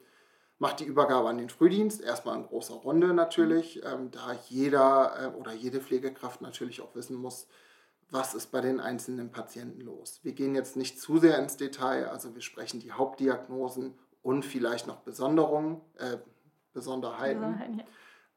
macht 0.59 0.79
die 0.79 0.85
Übergabe 0.85 1.27
an 1.27 1.39
den 1.39 1.49
Frühdienst, 1.49 2.01
erstmal 2.01 2.37
in 2.37 2.45
großer 2.45 2.75
Runde 2.75 3.13
natürlich, 3.13 3.83
ähm, 3.83 4.11
da 4.11 4.31
jeder 4.47 5.13
äh, 5.19 5.37
oder 5.37 5.51
jede 5.51 5.81
Pflegekraft 5.81 6.41
natürlich 6.41 6.79
auch 6.81 6.95
wissen 6.95 7.17
muss, 7.17 7.47
was 8.13 8.35
ist 8.35 8.51
bei 8.51 8.61
den 8.61 8.79
einzelnen 8.79 9.31
Patienten 9.31 9.81
los. 9.81 10.19
Wir 10.21 10.33
gehen 10.33 10.53
jetzt 10.53 10.77
nicht 10.77 10.99
zu 10.99 11.17
sehr 11.17 11.39
ins 11.39 11.57
Detail, 11.57 12.07
also 12.09 12.35
wir 12.35 12.41
sprechen 12.41 12.79
die 12.79 12.91
Hauptdiagnosen 12.91 13.95
und 14.21 14.45
vielleicht 14.45 14.85
noch 14.85 14.97
Besonderungen, 14.97 15.81
äh, 15.97 16.17
Besonderheiten 16.73 17.79
ja. 17.79 17.85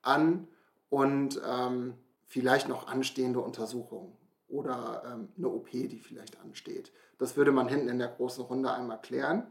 an 0.02 0.48
und 0.88 1.40
ähm, 1.46 1.94
vielleicht 2.24 2.68
noch 2.68 2.88
anstehende 2.88 3.40
Untersuchungen 3.40 4.16
oder 4.48 5.02
ähm, 5.06 5.28
eine 5.36 5.48
OP, 5.48 5.70
die 5.70 6.00
vielleicht 6.00 6.40
ansteht. 6.40 6.90
Das 7.18 7.36
würde 7.36 7.52
man 7.52 7.68
hinten 7.68 7.88
in 7.88 7.98
der 7.98 8.08
großen 8.08 8.44
Runde 8.44 8.72
einmal 8.72 9.00
klären. 9.00 9.50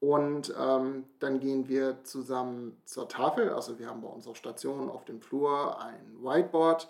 Und 0.00 0.52
ähm, 0.58 1.04
dann 1.20 1.38
gehen 1.38 1.68
wir 1.68 2.02
zusammen 2.02 2.80
zur 2.86 3.08
Tafel. 3.08 3.50
Also 3.50 3.78
wir 3.78 3.86
haben 3.86 4.00
bei 4.00 4.08
unserer 4.08 4.34
Station 4.34 4.90
auf 4.90 5.04
dem 5.04 5.20
Flur 5.20 5.80
ein 5.80 6.16
Whiteboard, 6.20 6.88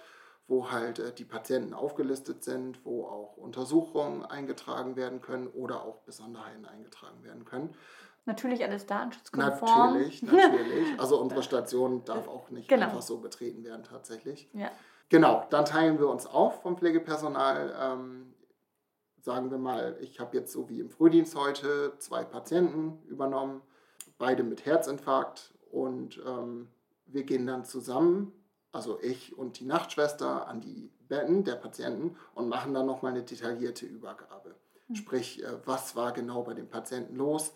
wo 0.52 0.70
halt 0.70 0.98
äh, 0.98 1.12
die 1.14 1.24
Patienten 1.24 1.72
aufgelistet 1.72 2.44
sind, 2.44 2.84
wo 2.84 3.06
auch 3.06 3.38
Untersuchungen 3.38 4.22
eingetragen 4.22 4.96
werden 4.96 5.22
können 5.22 5.46
oder 5.46 5.82
auch 5.82 6.02
Besonderheiten 6.02 6.66
eingetragen 6.66 7.24
werden 7.24 7.46
können. 7.46 7.74
Natürlich 8.26 8.62
alles 8.62 8.84
datenschutzkonform. 8.84 9.94
Natürlich, 9.94 10.22
natürlich. 10.22 11.00
Also 11.00 11.18
unsere 11.18 11.42
Station 11.42 12.04
darf 12.04 12.28
auch 12.28 12.50
nicht 12.50 12.68
genau. 12.68 12.84
einfach 12.84 13.00
so 13.00 13.16
betreten 13.16 13.64
werden 13.64 13.82
tatsächlich. 13.82 14.50
Ja. 14.52 14.70
Genau, 15.08 15.46
dann 15.48 15.64
teilen 15.64 15.98
wir 15.98 16.08
uns 16.08 16.26
auf 16.26 16.60
vom 16.60 16.76
Pflegepersonal. 16.76 17.74
Ähm, 17.80 18.34
sagen 19.22 19.50
wir 19.50 19.58
mal, 19.58 19.96
ich 20.02 20.20
habe 20.20 20.36
jetzt 20.36 20.52
so 20.52 20.68
wie 20.68 20.80
im 20.80 20.90
Frühdienst 20.90 21.34
heute 21.34 21.94
zwei 21.96 22.24
Patienten 22.24 23.02
übernommen, 23.06 23.62
beide 24.18 24.42
mit 24.42 24.66
Herzinfarkt 24.66 25.54
und 25.70 26.20
ähm, 26.26 26.68
wir 27.06 27.24
gehen 27.24 27.46
dann 27.46 27.64
zusammen, 27.64 28.32
also 28.72 28.98
ich 29.00 29.36
und 29.36 29.60
die 29.60 29.64
Nachtschwester, 29.64 30.48
an 30.48 30.60
die 30.60 30.90
Betten 31.08 31.44
der 31.44 31.56
Patienten 31.56 32.16
und 32.34 32.48
machen 32.48 32.74
dann 32.74 32.86
nochmal 32.86 33.12
eine 33.12 33.22
detaillierte 33.22 33.86
Übergabe. 33.86 34.56
Mhm. 34.88 34.94
Sprich, 34.94 35.44
äh, 35.44 35.66
was 35.66 35.94
war 35.94 36.12
genau 36.12 36.42
bei 36.42 36.54
dem 36.54 36.68
Patienten 36.68 37.16
los? 37.16 37.52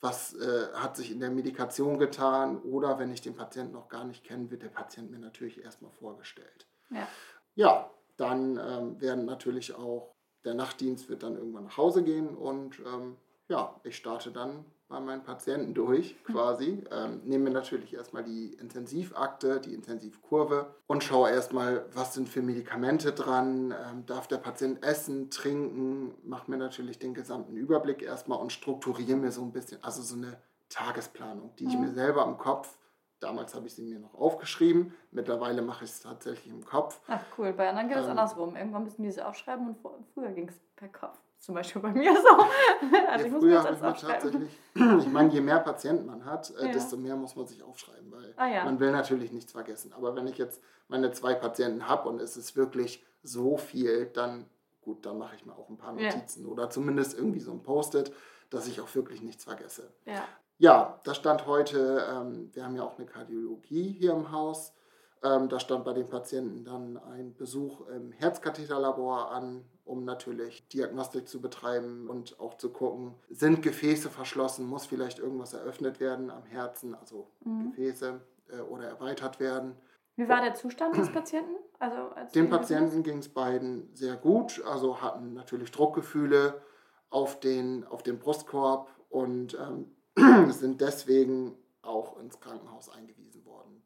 was 0.00 0.34
äh, 0.34 0.68
hat 0.74 0.96
sich 0.96 1.10
in 1.10 1.20
der 1.20 1.30
Medikation 1.30 1.98
getan 1.98 2.58
oder 2.62 2.98
wenn 2.98 3.12
ich 3.12 3.20
den 3.20 3.36
Patienten 3.36 3.74
noch 3.74 3.88
gar 3.88 4.04
nicht 4.04 4.24
kenne, 4.24 4.50
wird 4.50 4.62
der 4.62 4.68
Patient 4.68 5.10
mir 5.10 5.18
natürlich 5.18 5.62
erstmal 5.62 5.92
vorgestellt. 5.92 6.66
Ja, 6.90 7.06
ja 7.54 7.90
dann 8.16 8.58
ähm, 8.58 9.00
werden 9.00 9.24
natürlich 9.24 9.74
auch, 9.74 10.12
der 10.44 10.54
Nachtdienst 10.54 11.08
wird 11.08 11.22
dann 11.22 11.36
irgendwann 11.36 11.64
nach 11.64 11.76
Hause 11.76 12.02
gehen 12.02 12.34
und 12.34 12.78
ähm, 12.80 13.16
ja, 13.48 13.78
ich 13.84 13.96
starte 13.96 14.30
dann 14.30 14.64
bei 14.90 15.00
meinen 15.00 15.22
Patienten 15.22 15.72
durch 15.72 16.22
quasi. 16.24 16.84
Ähm, 16.90 17.22
nehme 17.24 17.44
mir 17.44 17.50
natürlich 17.50 17.94
erstmal 17.94 18.24
die 18.24 18.52
Intensivakte, 18.54 19.60
die 19.60 19.72
Intensivkurve 19.72 20.74
und 20.86 21.02
schaue 21.02 21.30
erstmal, 21.30 21.86
was 21.94 22.12
sind 22.12 22.28
für 22.28 22.42
Medikamente 22.42 23.12
dran, 23.12 23.72
ähm, 23.72 24.04
darf 24.04 24.26
der 24.26 24.38
Patient 24.38 24.84
essen, 24.84 25.30
trinken, 25.30 26.14
mache 26.22 26.50
mir 26.50 26.58
natürlich 26.58 26.98
den 26.98 27.14
gesamten 27.14 27.56
Überblick 27.56 28.02
erstmal 28.02 28.38
und 28.38 28.52
strukturiere 28.52 29.16
mir 29.16 29.32
so 29.32 29.40
ein 29.42 29.52
bisschen, 29.52 29.82
also 29.82 30.02
so 30.02 30.16
eine 30.16 30.36
Tagesplanung, 30.68 31.54
die 31.58 31.64
ich 31.64 31.74
mhm. 31.74 31.86
mir 31.86 31.92
selber 31.92 32.26
im 32.26 32.36
Kopf 32.36 32.76
Damals 33.20 33.54
habe 33.54 33.66
ich 33.66 33.74
sie 33.74 33.82
mir 33.82 33.98
noch 33.98 34.14
aufgeschrieben. 34.14 34.94
Mittlerweile 35.10 35.60
mache 35.60 35.84
ich 35.84 35.90
es 35.90 36.00
tatsächlich 36.00 36.52
im 36.52 36.64
Kopf. 36.64 37.00
Ach 37.06 37.22
cool, 37.36 37.52
bei 37.52 37.68
anderen 37.68 37.88
geht 37.88 37.98
es 37.98 38.04
ähm, 38.04 38.10
andersrum. 38.12 38.56
Irgendwann 38.56 38.84
müssen 38.84 39.02
die 39.02 39.10
sie 39.10 39.24
aufschreiben 39.24 39.68
und 39.68 40.06
früher 40.14 40.30
ging 40.30 40.48
es 40.48 40.58
per 40.74 40.88
Kopf. 40.88 41.18
Zum 41.40 41.54
Beispiel 41.54 41.80
bei 41.80 41.92
mir 41.92 42.14
so. 42.14 42.28
Also 43.10 43.24
ja, 43.24 43.26
ich 43.26 43.32
muss 43.32 43.42
mir 43.42 43.54
das 43.54 43.82
aufschreiben. 43.82 43.98
Tatsächlich, 44.20 44.58
ich 44.74 45.08
meine, 45.08 45.30
je 45.30 45.40
mehr 45.40 45.58
Patienten 45.58 46.06
man 46.06 46.24
hat, 46.24 46.52
äh, 46.60 46.66
ja. 46.66 46.72
desto 46.72 46.96
mehr 46.96 47.16
muss 47.16 47.34
man 47.34 47.46
sich 47.46 47.62
aufschreiben, 47.62 48.12
weil 48.12 48.34
ah, 48.36 48.46
ja. 48.46 48.64
man 48.64 48.78
will 48.78 48.92
natürlich 48.92 49.32
nichts 49.32 49.52
vergessen. 49.52 49.92
Aber 49.92 50.14
wenn 50.14 50.26
ich 50.26 50.38
jetzt 50.38 50.62
meine 50.88 51.12
zwei 51.12 51.34
Patienten 51.34 51.88
habe 51.88 52.08
und 52.08 52.20
es 52.20 52.36
ist 52.36 52.56
wirklich 52.56 53.04
so 53.22 53.56
viel, 53.56 54.06
dann 54.06 54.46
gut, 54.82 55.04
dann 55.06 55.18
mache 55.18 55.34
ich 55.36 55.46
mir 55.46 55.54
auch 55.54 55.68
ein 55.68 55.78
paar 55.78 55.92
Notizen 55.92 56.46
oder 56.46 56.70
zumindest 56.70 57.16
irgendwie 57.16 57.40
so 57.40 57.52
ein 57.52 57.62
Post-it, 57.62 58.12
dass 58.50 58.66
ich 58.66 58.80
auch 58.80 58.94
wirklich 58.94 59.22
nichts 59.22 59.44
vergesse. 59.44 59.92
Ja. 60.04 60.24
Ja, 60.58 61.00
da 61.04 61.14
stand 61.14 61.46
heute, 61.46 62.06
ähm, 62.10 62.50
wir 62.52 62.64
haben 62.64 62.76
ja 62.76 62.82
auch 62.82 62.98
eine 62.98 63.06
Kardiologie 63.06 63.96
hier 63.98 64.12
im 64.12 64.30
Haus. 64.30 64.74
Ähm, 65.22 65.48
da 65.50 65.60
stand 65.60 65.84
bei 65.84 65.92
den 65.92 66.08
Patienten 66.08 66.64
dann 66.64 66.96
ein 66.96 67.34
Besuch 67.36 67.86
im 67.88 68.10
Herzkatheterlabor 68.12 69.30
an, 69.32 69.64
um 69.84 70.04
natürlich 70.04 70.66
Diagnostik 70.68 71.28
zu 71.28 71.42
betreiben 71.42 72.08
und 72.08 72.40
auch 72.40 72.56
zu 72.56 72.70
gucken, 72.70 73.14
sind 73.28 73.62
Gefäße 73.62 74.08
verschlossen, 74.08 74.66
muss 74.66 74.86
vielleicht 74.86 75.18
irgendwas 75.18 75.52
eröffnet 75.52 76.00
werden 76.00 76.30
am 76.30 76.44
Herzen, 76.44 76.94
also 76.94 77.28
mhm. 77.44 77.70
Gefäße 77.70 78.20
äh, 78.48 78.60
oder 78.60 78.84
erweitert 78.84 79.40
werden. 79.40 79.76
Wie 80.16 80.28
war 80.28 80.40
der 80.40 80.54
Zustand 80.54 80.96
des 80.96 81.10
Patienten? 81.12 81.56
Also 81.78 82.10
Den 82.34 82.50
Patienten 82.50 83.02
ging 83.02 83.18
es 83.18 83.28
beiden 83.28 83.94
sehr 83.94 84.16
gut, 84.16 84.62
also 84.66 85.00
hatten 85.00 85.32
natürlich 85.34 85.70
Druckgefühle 85.70 86.60
auf 87.08 87.40
den, 87.40 87.86
auf 87.86 88.02
den 88.02 88.18
Brustkorb 88.18 88.88
und 89.08 89.58
ähm, 89.58 90.50
sind 90.52 90.80
deswegen 90.80 91.56
auch 91.82 92.18
ins 92.20 92.38
Krankenhaus 92.40 92.88
eingewiesen 92.90 93.29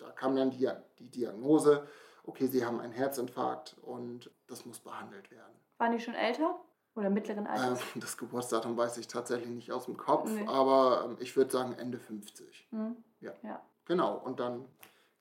worden. 0.01 0.09
Da 0.09 0.11
kam 0.11 0.37
dann 0.37 0.51
die, 0.51 0.69
die 0.99 1.11
Diagnose, 1.11 1.87
okay, 2.25 2.47
sie 2.47 2.65
haben 2.65 2.81
einen 2.81 2.93
Herzinfarkt 2.93 3.77
und 3.83 4.31
das 4.47 4.67
muss 4.67 4.79
behandelt 4.81 5.31
werden. 5.31 5.53
Waren 5.79 5.93
die 5.93 6.01
schon 6.01 6.15
älter 6.15 6.59
oder 6.95 7.11
mittleren 7.11 7.47
Alters? 7.47 7.81
Äh, 7.81 7.85
das 8.01 8.17
Geburtsdatum 8.17 8.77
weiß 8.77 8.99
ich 8.99 9.09
tatsächlich 9.09 9.51
nicht 9.51 9.73
aus 9.73 9.87
dem 9.87 9.97
Kopf, 9.97 10.31
nee. 10.31 10.47
aber 10.47 11.05
ähm, 11.05 11.17
ich 11.21 11.37
würde 11.37 11.51
sagen 11.51 11.75
Ende 11.75 11.99
50. 11.99 12.69
Mhm. 12.71 12.97
Ja. 13.21 13.33
ja. 13.43 13.61
Genau, 13.87 14.17
und 14.17 14.41
dann 14.41 14.65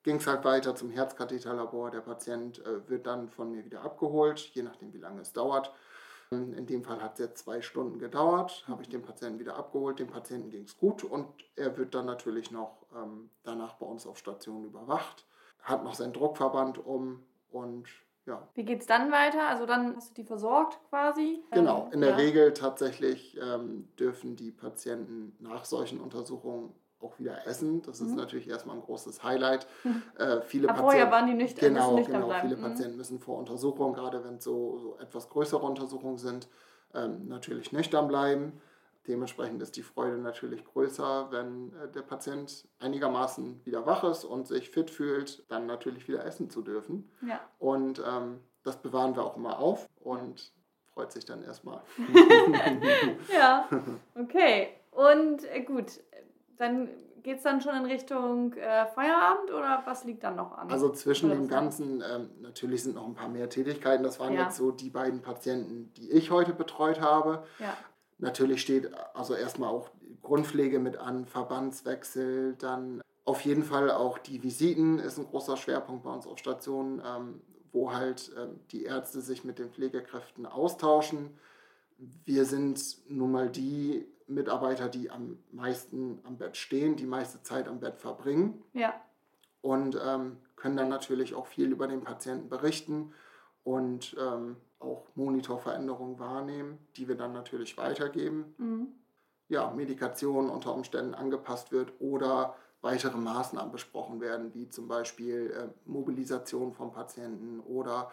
ging 0.04 0.18
es 0.18 0.28
halt 0.28 0.44
weiter 0.44 0.76
zum 0.76 0.90
Herzkatheterlabor. 0.92 1.92
Der 1.92 2.02
Patient 2.02 2.60
äh, 2.66 2.88
wird 2.90 3.08
dann 3.08 3.30
von 3.30 3.52
mir 3.52 3.66
wieder 3.66 3.82
abgeholt, 3.82 4.40
je 4.40 4.64
nachdem, 4.64 4.94
wie 4.94 5.00
lange 5.00 5.22
es 5.22 5.34
dauert. 5.34 5.74
In 6.54 6.66
dem 6.66 6.84
Fall 6.84 7.02
hat 7.02 7.14
es 7.14 7.20
jetzt 7.20 7.44
zwei 7.44 7.62
Stunden 7.62 8.00
gedauert, 8.00 8.64
habe 8.68 8.82
ich 8.82 8.90
den 8.90 9.02
Patienten 9.02 9.40
wieder 9.40 9.56
abgeholt. 9.56 10.00
Dem 10.00 10.08
Patienten 10.08 10.50
ging 10.50 10.64
es 10.64 10.78
gut 10.78 11.04
und 11.04 11.28
er 11.56 11.78
wird 11.78 11.96
dann 11.96 12.06
natürlich 12.06 12.52
noch 12.52 12.86
ähm, 12.96 13.30
danach 13.44 13.76
bei 13.76 13.86
uns 13.86 14.08
auf 14.08 14.18
Station 14.18 14.66
überwacht, 14.66 15.26
hat 15.62 15.84
noch 15.84 15.96
seinen 15.96 16.14
Druckverband 16.14 16.78
um 16.86 17.24
und 17.52 17.88
ja. 18.26 18.48
Wie 18.54 18.64
geht 18.64 18.82
es 18.82 18.88
dann 18.88 19.12
weiter? 19.12 19.48
Also 19.48 19.66
dann 19.66 19.96
hast 19.96 20.12
du 20.12 20.14
die 20.22 20.24
versorgt 20.24 20.80
quasi? 20.90 21.44
Genau, 21.52 21.90
in 21.92 22.00
der 22.00 22.12
ja. 22.12 22.16
Regel 22.16 22.54
tatsächlich 22.54 23.38
ähm, 23.38 23.90
dürfen 24.00 24.36
die 24.36 24.52
Patienten 24.52 25.36
nach 25.40 25.66
solchen 25.66 26.00
Untersuchungen 26.00 26.74
auch 27.04 27.20
wieder 27.20 27.46
essen. 27.48 27.82
Das 27.82 28.00
ist 28.00 28.12
mhm. 28.12 28.16
natürlich 28.16 28.50
erstmal 28.50 28.76
ein 28.76 28.82
großes 28.82 29.24
Highlight. 29.24 29.68
Äh, 30.18 30.42
viele 30.42 30.70
Aber 30.70 30.80
vorher 30.80 31.10
waren 31.12 31.26
die 31.28 31.34
nicht, 31.34 31.60
genau, 31.60 31.96
nicht 31.96 32.10
genau, 32.10 32.32
Viele 32.42 32.56
mhm. 32.56 32.62
Patienten 32.62 32.98
müssen 32.98 33.20
vor 33.20 33.38
Untersuchungen, 33.40 33.94
gerade 33.94 34.24
wenn 34.24 34.36
es 34.36 34.44
so, 34.44 34.78
so, 34.78 34.98
etwas 35.00 35.28
größere 35.30 35.66
Untersuchungen 35.66 36.18
sind, 36.18 36.48
ähm, 36.94 37.28
natürlich 37.28 37.72
nüchtern 37.72 38.08
bleiben. 38.08 38.62
Dementsprechend 39.08 39.62
ist 39.62 39.76
die 39.76 39.82
Freude 39.82 40.18
natürlich 40.18 40.64
größer, 40.64 41.28
wenn 41.32 41.74
äh, 41.74 41.92
der 41.92 42.04
Patient 42.04 42.68
einigermaßen 42.80 43.66
wieder 43.66 43.86
wach 43.86 44.04
ist 44.04 44.24
und 44.24 44.48
sich 44.48 44.70
fit 44.70 44.90
fühlt, 44.90 45.44
dann 45.50 45.66
natürlich 45.66 46.08
wieder 46.08 46.24
essen 46.26 46.50
zu 46.50 46.62
dürfen. 46.62 47.10
Ja. 47.28 47.42
Und 47.60 48.02
ähm, 48.06 48.40
das 48.64 48.78
bewahren 48.78 49.16
wir 49.16 49.24
auch 49.24 49.36
immer 49.36 49.60
auf 49.60 49.90
und 50.00 50.54
freut 50.94 51.12
sich 51.12 51.26
dann 51.26 51.44
erstmal. 51.44 51.82
ja, 53.34 53.68
okay. 54.16 54.70
Und 54.92 55.44
äh, 55.52 55.62
gut, 55.62 56.00
dann 56.58 56.90
geht 57.24 57.38
es 57.38 57.44
dann 57.44 57.62
schon 57.62 57.76
in 57.76 57.86
Richtung 57.86 58.54
äh, 58.54 58.86
Feierabend 58.88 59.50
oder 59.52 59.82
was 59.86 60.04
liegt 60.04 60.24
dann 60.24 60.36
noch 60.36 60.58
an? 60.58 60.70
Also 60.70 60.90
zwischen 60.90 61.30
dem 61.30 61.48
Ganzen, 61.48 62.02
ähm, 62.02 62.30
natürlich 62.42 62.84
sind 62.84 62.96
noch 62.96 63.08
ein 63.08 63.16
paar 63.16 63.30
mehr 63.30 63.50
Tätigkeiten. 63.50 64.04
Das 64.04 64.20
waren 64.20 64.34
ja. 64.34 64.44
jetzt 64.44 64.58
so 64.58 64.72
die 64.72 64.90
beiden 64.90 65.22
Patienten, 65.22 65.92
die 65.94 66.12
ich 66.12 66.32
heute 66.32 66.54
betreut 66.54 67.00
habe. 67.00 67.44
Ja. 67.60 67.76
Natürlich 68.18 68.62
steht 68.62 68.92
also 69.14 69.36
erstmal 69.36 69.70
auch 69.70 69.90
Grundpflege 70.22 70.80
mit 70.80 70.98
an, 70.98 71.26
Verbandswechsel, 71.26 72.56
dann 72.56 73.02
auf 73.26 73.42
jeden 73.42 73.64
Fall 73.64 73.90
auch 73.90 74.18
die 74.18 74.44
Visiten 74.44 75.00
ist 75.00 75.18
ein 75.18 75.26
großer 75.26 75.56
Schwerpunkt 75.56 76.04
bei 76.04 76.12
uns 76.12 76.28
auf 76.28 76.38
Stationen, 76.40 77.02
ähm, 77.06 77.42
wo 77.72 77.94
halt 77.94 78.32
ähm, 78.38 78.60
die 78.72 78.84
Ärzte 78.84 79.22
sich 79.22 79.44
mit 79.44 79.60
den 79.60 79.72
Pflegekräften 79.72 80.46
austauschen. 80.46 81.38
Wir 82.26 82.46
sind 82.46 82.82
nun 83.08 83.32
mal 83.32 83.50
die 83.50 84.06
Mitarbeiter, 84.28 84.90
die 84.90 85.10
am 85.10 85.38
meisten 85.52 86.20
am 86.24 86.38
Bett 86.38 86.58
stehen, 86.58 86.96
die 86.96 87.06
meiste 87.06 87.42
Zeit 87.44 87.68
am 87.68 87.80
Bett 87.80 87.98
verbringen. 88.00 88.64
Ja. 88.74 88.94
und 89.62 90.00
ähm, 90.04 90.38
können 90.56 90.78
dann 90.78 90.90
natürlich 90.90 91.34
auch 91.36 91.48
viel 91.48 91.72
über 91.72 91.88
den 91.88 92.04
Patienten 92.04 92.50
berichten 92.50 93.14
und 93.64 94.16
ähm, 94.20 94.58
auch 94.80 95.08
Monitorveränderungen 95.16 96.20
wahrnehmen, 96.20 96.78
die 96.98 97.08
wir 97.08 97.16
dann 97.16 97.34
natürlich 97.34 97.78
weitergeben. 97.78 98.54
Mhm. 98.58 98.88
Ja, 99.48 99.72
Medikation 99.72 100.50
unter 100.50 100.74
Umständen 100.74 101.14
angepasst 101.16 101.72
wird 101.72 101.94
oder 102.00 102.56
weitere 102.82 103.18
Maßnahmen 103.18 103.72
besprochen 103.72 104.20
werden, 104.20 104.54
wie 104.54 104.70
zum 104.70 104.88
Beispiel 104.90 105.52
äh, 105.52 105.68
Mobilisation 105.90 106.74
von 106.74 106.92
Patienten 106.92 107.62
oder 107.62 108.12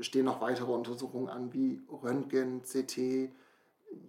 stehen 0.00 0.26
noch 0.26 0.40
weitere 0.40 0.70
Untersuchungen 0.70 1.28
an, 1.28 1.52
wie 1.52 1.82
Röntgen, 1.90 2.62
CT, 2.62 3.30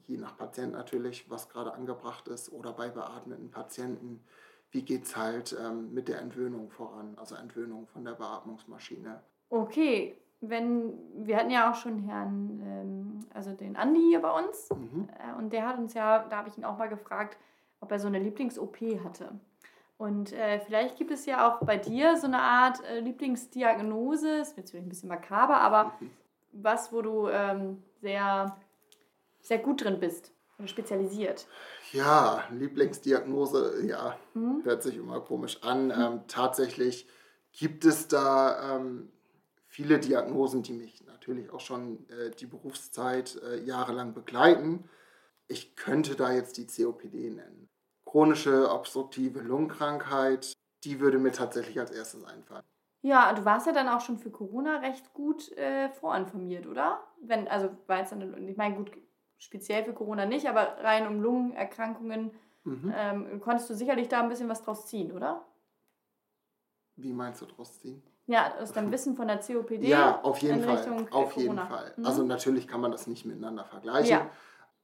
je 0.08 0.18
nach 0.18 0.38
Patient 0.38 0.74
natürlich, 0.74 1.30
was 1.30 1.50
gerade 1.50 1.74
angebracht 1.74 2.28
ist, 2.28 2.52
oder 2.52 2.74
bei 2.74 2.90
beatmeten 2.90 3.52
Patienten, 3.52 4.24
wie 4.72 4.84
geht 4.84 5.06
es 5.06 5.16
halt 5.16 5.58
ähm, 5.60 5.94
mit 5.94 6.08
der 6.08 6.20
Entwöhnung 6.20 6.70
voran, 6.70 7.14
also 7.18 7.36
Entwöhnung 7.36 7.88
von 7.88 8.06
der 8.06 8.14
Beatmungsmaschine. 8.14 9.22
Okay, 9.50 10.18
wenn 10.42 10.94
wir 11.26 11.38
hatten 11.38 11.52
ja 11.52 11.72
auch 11.72 11.76
schon 11.76 12.00
Herrn, 12.00 12.62
ähm, 12.66 13.20
also 13.34 13.54
den 13.54 13.76
Andi 13.76 14.00
hier 14.00 14.22
bei 14.22 14.32
uns, 14.32 14.70
mhm. 14.70 15.08
äh, 15.20 15.38
und 15.38 15.54
der 15.54 15.68
hat 15.68 15.78
uns 15.78 15.94
ja, 15.94 16.26
da 16.30 16.38
habe 16.38 16.50
ich 16.50 16.58
ihn 16.58 16.66
auch 16.66 16.78
mal 16.78 16.90
gefragt, 16.90 17.38
ob 17.80 17.92
er 17.92 18.00
so 18.00 18.08
eine 18.08 18.20
Lieblings-OP 18.20 18.78
hatte. 19.04 19.40
Und 19.98 20.34
äh, 20.34 20.60
vielleicht 20.60 20.98
gibt 20.98 21.12
es 21.12 21.28
ja 21.28 21.48
auch 21.48 21.60
bei 21.60 21.78
dir 21.78 22.18
so 22.18 22.26
eine 22.26 22.40
Art 22.40 22.84
äh, 22.86 23.02
Lieblingsdiagnose, 23.02 24.38
ist 24.38 24.58
natürlich 24.58 24.86
ein 24.86 24.90
bisschen 24.90 25.10
makaber, 25.10 25.58
aber 25.58 25.94
mhm. 26.00 26.10
was, 26.54 26.92
wo 26.92 27.02
du 27.02 27.28
ähm, 27.28 27.84
sehr, 28.02 28.58
sehr 29.42 29.60
gut 29.60 29.84
drin 29.84 30.00
bist 30.00 30.32
oder 30.58 30.68
spezialisiert. 30.68 31.48
Ja, 31.92 32.44
Lieblingsdiagnose, 32.52 33.86
ja, 33.86 34.18
mhm. 34.34 34.62
hört 34.64 34.84
sich 34.84 34.98
immer 34.98 35.20
komisch 35.22 35.62
an. 35.64 35.86
Mhm. 35.86 35.92
Ähm, 35.92 36.20
tatsächlich 36.28 37.08
gibt 37.52 37.86
es 37.86 38.08
da 38.08 38.78
ähm, 38.78 39.12
viele 39.68 40.00
Diagnosen, 40.00 40.64
die 40.64 40.74
mich 40.74 41.06
natürlich 41.06 41.52
auch 41.52 41.60
schon 41.60 42.08
äh, 42.10 42.32
die 42.32 42.46
Berufszeit 42.46 43.42
äh, 43.44 43.62
jahrelang 43.64 44.14
begleiten. 44.14 44.90
Ich 45.48 45.76
könnte 45.76 46.16
da 46.16 46.32
jetzt 46.32 46.58
die 46.58 46.68
COPD 46.68 47.32
nennen 47.32 47.68
chronische 48.12 48.70
obstruktive 48.70 49.40
Lungenkrankheit, 49.40 50.52
die 50.84 51.00
würde 51.00 51.18
mir 51.18 51.32
tatsächlich 51.32 51.80
als 51.80 51.92
erstes 51.92 52.26
einfallen. 52.26 52.64
Ja, 53.04 53.34
du 53.34 53.46
warst 53.46 53.68
ja 53.68 53.74
dann 53.74 53.88
auch 53.88 54.02
schon 54.02 54.18
für 54.18 54.30
Corona 54.30 54.80
recht 54.80 55.14
gut 55.14 55.50
äh, 55.58 55.90
vorinformiert, 55.90 56.68
oder? 56.68 57.00
Wenn, 57.22 57.48
also 57.48 57.70
war 57.88 58.00
jetzt 58.00 58.12
dann, 58.12 58.48
ich 58.48 58.58
meine, 58.58 58.76
gut, 58.76 58.92
speziell 59.42 59.84
für 59.84 59.94
Corona 59.94 60.26
nicht, 60.26 60.48
aber 60.48 60.78
rein 60.82 61.08
um 61.08 61.20
Lungenerkrankungen 61.20 62.32
mhm. 62.64 62.94
ähm, 62.96 63.42
konntest 63.42 63.70
du 63.70 63.74
sicherlich 63.74 64.08
da 64.08 64.22
ein 64.22 64.30
bisschen 64.30 64.48
was 64.48 64.62
draus 64.62 64.86
ziehen, 64.86 65.12
oder? 65.12 65.44
Wie 66.96 67.12
meinst 67.12 67.42
du 67.42 67.48
draus 67.48 67.80
ziehen? 67.80 68.04
Ja, 68.28 68.54
aus 68.62 68.72
deinem 68.72 68.92
Wissen 68.92 69.16
von 69.16 69.28
der 69.28 69.40
COPD. 69.40 69.88
Ja, 69.88 70.22
auf 70.22 70.38
jeden 70.40 70.62
Fall. 70.62 70.78
Richtung 70.78 71.12
auf 71.12 71.34
Corona. 71.34 71.38
jeden 71.38 71.58
Fall. 71.58 71.94
Mhm. 71.98 72.06
Also 72.06 72.24
natürlich 72.24 72.68
kann 72.68 72.82
man 72.82 72.92
das 72.92 73.08
nicht 73.08 73.26
miteinander 73.26 73.66
vergleichen. 73.66 74.12
Ja. 74.12 74.30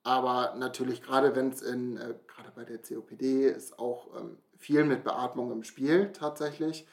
Aber 0.04 0.56
natürlich, 0.56 1.04
gerade 1.04 1.36
wenn 1.36 1.50
es 1.50 1.62
in, 1.62 1.98
äh, 1.98 2.16
gerade 2.28 2.52
bei 2.56 2.64
der 2.64 2.80
COPD 2.80 3.50
ist 3.50 3.78
auch 3.78 4.08
ähm, 4.18 4.40
viel 4.58 4.86
mit 4.86 5.04
Beatmung 5.04 5.52
im 5.52 5.64
Spiel 5.64 6.12
tatsächlich. 6.14 6.88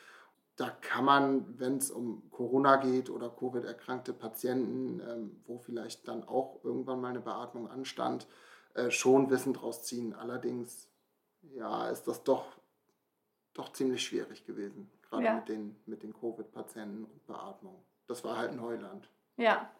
Da 0.56 0.70
kann 0.70 1.04
man, 1.04 1.58
wenn 1.58 1.78
es 1.78 1.90
um 1.90 2.30
Corona 2.30 2.76
geht 2.76 3.10
oder 3.10 3.28
Covid-erkrankte 3.28 4.12
Patienten, 4.12 5.00
ähm, 5.00 5.42
wo 5.46 5.58
vielleicht 5.58 6.06
dann 6.06 6.22
auch 6.22 6.60
irgendwann 6.62 7.00
mal 7.00 7.08
eine 7.08 7.20
Beatmung 7.20 7.68
anstand, 7.68 8.28
äh, 8.74 8.90
schon 8.90 9.30
Wissen 9.30 9.52
draus 9.52 9.82
ziehen. 9.82 10.14
Allerdings, 10.14 10.88
ja, 11.42 11.88
ist 11.88 12.04
das 12.04 12.22
doch, 12.22 12.46
doch 13.52 13.72
ziemlich 13.72 14.04
schwierig 14.04 14.46
gewesen, 14.46 14.90
gerade 15.02 15.24
ja. 15.24 15.34
mit 15.34 15.48
den, 15.48 15.76
mit 15.86 16.02
den 16.02 16.12
Covid-Patienten 16.12 17.04
und 17.04 17.26
Beatmung. 17.26 17.82
Das 18.06 18.22
war 18.22 18.36
halt 18.36 18.54
Neuland. 18.54 19.08
Ja, 19.36 19.70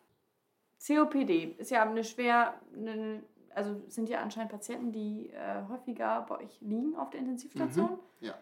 COPD 0.84 1.54
ist 1.58 1.70
ja 1.70 1.82
eine 1.82 2.04
schwer, 2.04 2.60
eine, 2.74 3.22
also 3.54 3.80
sind 3.88 4.08
ja 4.08 4.20
anscheinend 4.20 4.50
Patienten, 4.50 4.92
die 4.92 5.30
äh, 5.30 5.62
häufiger 5.68 6.22
bei 6.28 6.40
euch 6.40 6.60
liegen 6.60 6.96
auf 6.96 7.10
der 7.10 7.20
Intensivstation. 7.20 7.92
Mhm, 7.92 8.26
ja. 8.26 8.34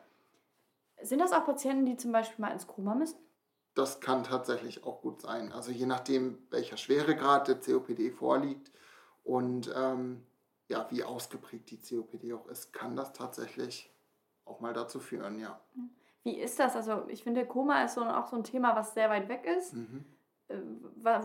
Sind 1.02 1.20
das 1.20 1.32
auch 1.32 1.44
Patienten, 1.44 1.86
die 1.86 1.96
zum 1.96 2.12
Beispiel 2.12 2.40
mal 2.40 2.52
ins 2.52 2.66
Koma 2.66 2.94
müssen? 2.94 3.18
Das 3.74 4.00
kann 4.00 4.24
tatsächlich 4.24 4.84
auch 4.84 5.00
gut 5.00 5.22
sein. 5.22 5.52
Also 5.52 5.70
je 5.70 5.86
nachdem, 5.86 6.38
welcher 6.50 6.76
Schweregrad 6.76 7.48
der 7.48 7.58
COPD 7.58 8.10
vorliegt 8.10 8.70
und 9.24 9.72
ähm, 9.74 10.26
ja, 10.68 10.86
wie 10.90 11.04
ausgeprägt 11.04 11.70
die 11.70 11.78
COPD 11.78 12.34
auch 12.34 12.46
ist, 12.48 12.72
kann 12.72 12.96
das 12.96 13.12
tatsächlich 13.12 13.90
auch 14.44 14.60
mal 14.60 14.74
dazu 14.74 15.00
führen, 15.00 15.38
ja. 15.38 15.60
Wie 16.22 16.38
ist 16.38 16.58
das? 16.58 16.76
Also 16.76 17.04
ich 17.08 17.22
finde, 17.22 17.46
Koma 17.46 17.82
ist 17.84 17.94
so, 17.94 18.02
auch 18.02 18.26
so 18.26 18.36
ein 18.36 18.44
Thema, 18.44 18.76
was 18.76 18.94
sehr 18.94 19.10
weit 19.10 19.28
weg 19.28 19.44
ist. 19.44 19.74
Mhm. 19.74 20.04
Äh, 20.48 20.58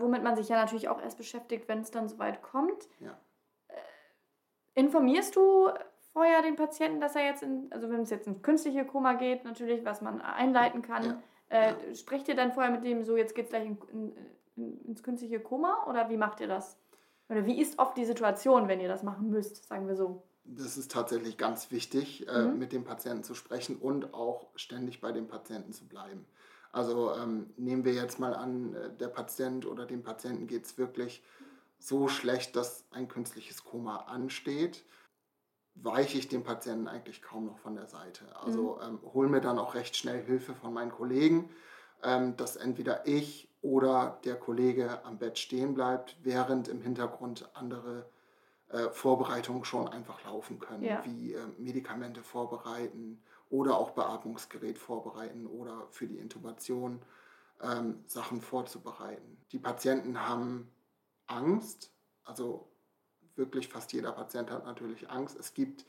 womit 0.00 0.22
man 0.22 0.36
sich 0.36 0.48
ja 0.48 0.56
natürlich 0.56 0.88
auch 0.88 1.00
erst 1.00 1.18
beschäftigt, 1.18 1.68
wenn 1.68 1.80
es 1.80 1.90
dann 1.90 2.08
soweit 2.08 2.42
kommt. 2.42 2.88
Ja. 3.00 3.18
Äh, 3.68 3.74
informierst 4.74 5.36
du 5.36 5.70
vorher 6.18 6.42
den 6.42 6.56
Patienten, 6.56 7.00
dass 7.00 7.14
er 7.14 7.24
jetzt 7.26 7.44
in, 7.44 7.68
also 7.70 7.88
wenn 7.90 8.00
es 8.00 8.10
jetzt 8.10 8.26
ins 8.26 8.42
künstliche 8.42 8.84
Koma 8.84 9.14
geht, 9.14 9.44
natürlich, 9.44 9.84
was 9.84 10.00
man 10.00 10.20
einleiten 10.20 10.82
kann, 10.82 11.04
ja. 11.04 11.22
Äh, 11.50 11.70
ja. 11.70 11.94
sprecht 11.94 12.26
ihr 12.26 12.34
dann 12.34 12.52
vorher 12.52 12.72
mit 12.72 12.82
dem 12.82 13.04
so, 13.04 13.16
jetzt 13.16 13.36
geht 13.36 13.44
es 13.44 13.50
gleich 13.50 13.66
in, 13.66 13.78
in, 13.92 14.12
in, 14.56 14.84
ins 14.86 15.04
künstliche 15.04 15.38
Koma 15.38 15.86
oder 15.88 16.10
wie 16.10 16.16
macht 16.16 16.40
ihr 16.40 16.48
das? 16.48 16.76
Oder 17.28 17.46
wie 17.46 17.60
ist 17.60 17.78
oft 17.78 17.96
die 17.96 18.04
Situation, 18.04 18.66
wenn 18.66 18.80
ihr 18.80 18.88
das 18.88 19.04
machen 19.04 19.30
müsst, 19.30 19.68
sagen 19.68 19.86
wir 19.86 19.94
so? 19.94 20.24
Das 20.42 20.76
ist 20.76 20.90
tatsächlich 20.90 21.36
ganz 21.36 21.70
wichtig, 21.70 22.26
mhm. 22.26 22.34
äh, 22.34 22.44
mit 22.48 22.72
dem 22.72 22.82
Patienten 22.82 23.22
zu 23.22 23.36
sprechen 23.36 23.76
und 23.76 24.12
auch 24.12 24.48
ständig 24.56 25.00
bei 25.00 25.12
dem 25.12 25.28
Patienten 25.28 25.72
zu 25.72 25.86
bleiben. 25.86 26.26
Also 26.72 27.14
ähm, 27.14 27.50
nehmen 27.56 27.84
wir 27.84 27.92
jetzt 27.92 28.18
mal 28.18 28.34
an, 28.34 28.74
äh, 28.74 28.90
der 28.96 29.08
Patient 29.08 29.66
oder 29.66 29.86
dem 29.86 30.02
Patienten 30.02 30.48
geht 30.48 30.64
es 30.64 30.78
wirklich 30.78 31.22
so 31.78 32.08
schlecht, 32.08 32.56
dass 32.56 32.84
ein 32.90 33.06
künstliches 33.06 33.62
Koma 33.62 33.98
ansteht, 34.08 34.84
weiche 35.82 36.18
ich 36.18 36.28
dem 36.28 36.44
Patienten 36.44 36.88
eigentlich 36.88 37.22
kaum 37.22 37.46
noch 37.46 37.58
von 37.58 37.74
der 37.74 37.86
Seite. 37.86 38.24
Also 38.40 38.76
mhm. 38.76 38.98
ähm, 39.04 39.12
hole 39.12 39.28
mir 39.28 39.40
dann 39.40 39.58
auch 39.58 39.74
recht 39.74 39.96
schnell 39.96 40.22
Hilfe 40.24 40.54
von 40.54 40.72
meinen 40.72 40.90
Kollegen, 40.90 41.50
ähm, 42.02 42.36
dass 42.36 42.56
entweder 42.56 43.06
ich 43.06 43.48
oder 43.60 44.20
der 44.24 44.36
Kollege 44.36 45.04
am 45.04 45.18
Bett 45.18 45.38
stehen 45.38 45.74
bleibt, 45.74 46.16
während 46.22 46.68
im 46.68 46.80
Hintergrund 46.80 47.48
andere 47.54 48.08
äh, 48.68 48.90
Vorbereitungen 48.90 49.64
schon 49.64 49.88
einfach 49.88 50.22
laufen 50.24 50.58
können, 50.58 50.84
ja. 50.84 51.02
wie 51.04 51.32
äh, 51.34 51.40
Medikamente 51.58 52.22
vorbereiten, 52.22 53.22
oder 53.50 53.78
auch 53.78 53.92
Beatmungsgerät 53.92 54.78
vorbereiten 54.78 55.46
oder 55.46 55.86
für 55.90 56.06
die 56.06 56.18
Intubation 56.18 57.00
ähm, 57.62 58.02
Sachen 58.06 58.42
vorzubereiten. 58.42 59.38
Die 59.52 59.58
Patienten 59.58 60.28
haben 60.28 60.70
Angst, 61.26 61.92
also 62.24 62.67
wirklich 63.38 63.68
fast 63.68 63.92
jeder 63.92 64.12
Patient 64.12 64.50
hat 64.50 64.66
natürlich 64.66 65.08
Angst. 65.10 65.38
Es 65.38 65.54
gibt 65.54 65.84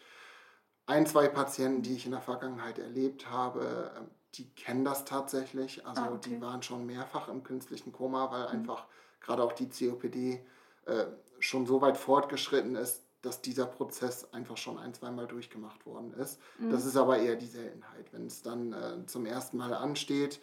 ein, 0.85 1.05
zwei 1.05 1.27
Patienten, 1.27 1.81
die 1.81 1.95
ich 1.95 2.05
in 2.05 2.11
der 2.11 2.21
Vergangenheit 2.21 2.79
erlebt 2.79 3.29
habe, 3.29 3.91
ähm, 3.97 4.07
die 4.35 4.49
kennen 4.53 4.85
das 4.85 5.05
tatsächlich. 5.05 5.85
Also 5.85 6.01
ah, 6.01 6.11
okay. 6.11 6.29
die 6.29 6.41
waren 6.41 6.61
schon 6.61 6.85
mehrfach 6.85 7.27
im 7.29 7.43
künstlichen 7.43 7.91
Koma, 7.91 8.31
weil 8.31 8.43
mhm. 8.43 8.59
einfach 8.61 8.85
gerade 9.21 9.43
auch 9.43 9.53
die 9.53 9.69
COPD 9.69 10.45
äh, 10.85 11.05
schon 11.39 11.65
so 11.65 11.81
weit 11.81 11.97
fortgeschritten 11.97 12.75
ist, 12.75 13.03
dass 13.21 13.41
dieser 13.41 13.65
Prozess 13.65 14.33
einfach 14.33 14.57
schon 14.57 14.77
ein, 14.77 14.93
zweimal 14.93 15.27
durchgemacht 15.27 15.85
worden 15.85 16.13
ist. 16.13 16.39
Mhm. 16.57 16.71
Das 16.71 16.85
ist 16.85 16.95
aber 16.95 17.17
eher 17.17 17.35
die 17.35 17.47
Seltenheit. 17.47 18.11
Wenn 18.13 18.25
es 18.25 18.41
dann 18.41 18.73
äh, 18.73 19.05
zum 19.07 19.25
ersten 19.25 19.57
Mal 19.57 19.73
ansteht, 19.73 20.39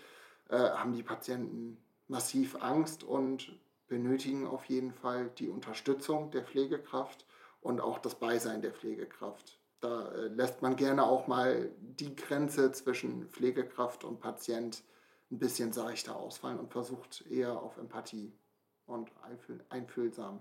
äh, 0.49 0.59
haben 0.59 0.93
die 0.93 1.03
Patienten 1.03 1.79
massiv 2.09 2.57
Angst 2.63 3.03
und 3.03 3.59
benötigen 3.89 4.47
auf 4.47 4.65
jeden 4.67 4.93
Fall 4.93 5.31
die 5.39 5.49
Unterstützung 5.49 6.31
der 6.31 6.43
Pflegekraft 6.43 7.25
und 7.61 7.81
auch 7.81 7.99
das 7.99 8.15
Beisein 8.15 8.63
der 8.63 8.73
Pflegekraft. 8.73 9.59
Da 9.81 10.13
äh, 10.13 10.29
lässt 10.29 10.63
man 10.63 10.77
gerne 10.77 11.05
auch 11.05 11.27
mal 11.27 11.71
die 11.81 12.15
Grenze 12.17 12.73
zwischen 12.73 13.29
Pflegekraft 13.29 14.05
und 14.05 14.21
Patient 14.21 14.83
ein 15.31 15.39
bisschen 15.39 15.73
seichter 15.73 16.17
ausfallen 16.17 16.59
und 16.59 16.73
versucht 16.73 17.25
eher 17.31 17.61
auf 17.61 17.77
Empathie 17.77 18.33
und 18.87 19.11
einfühlsam 19.69 20.41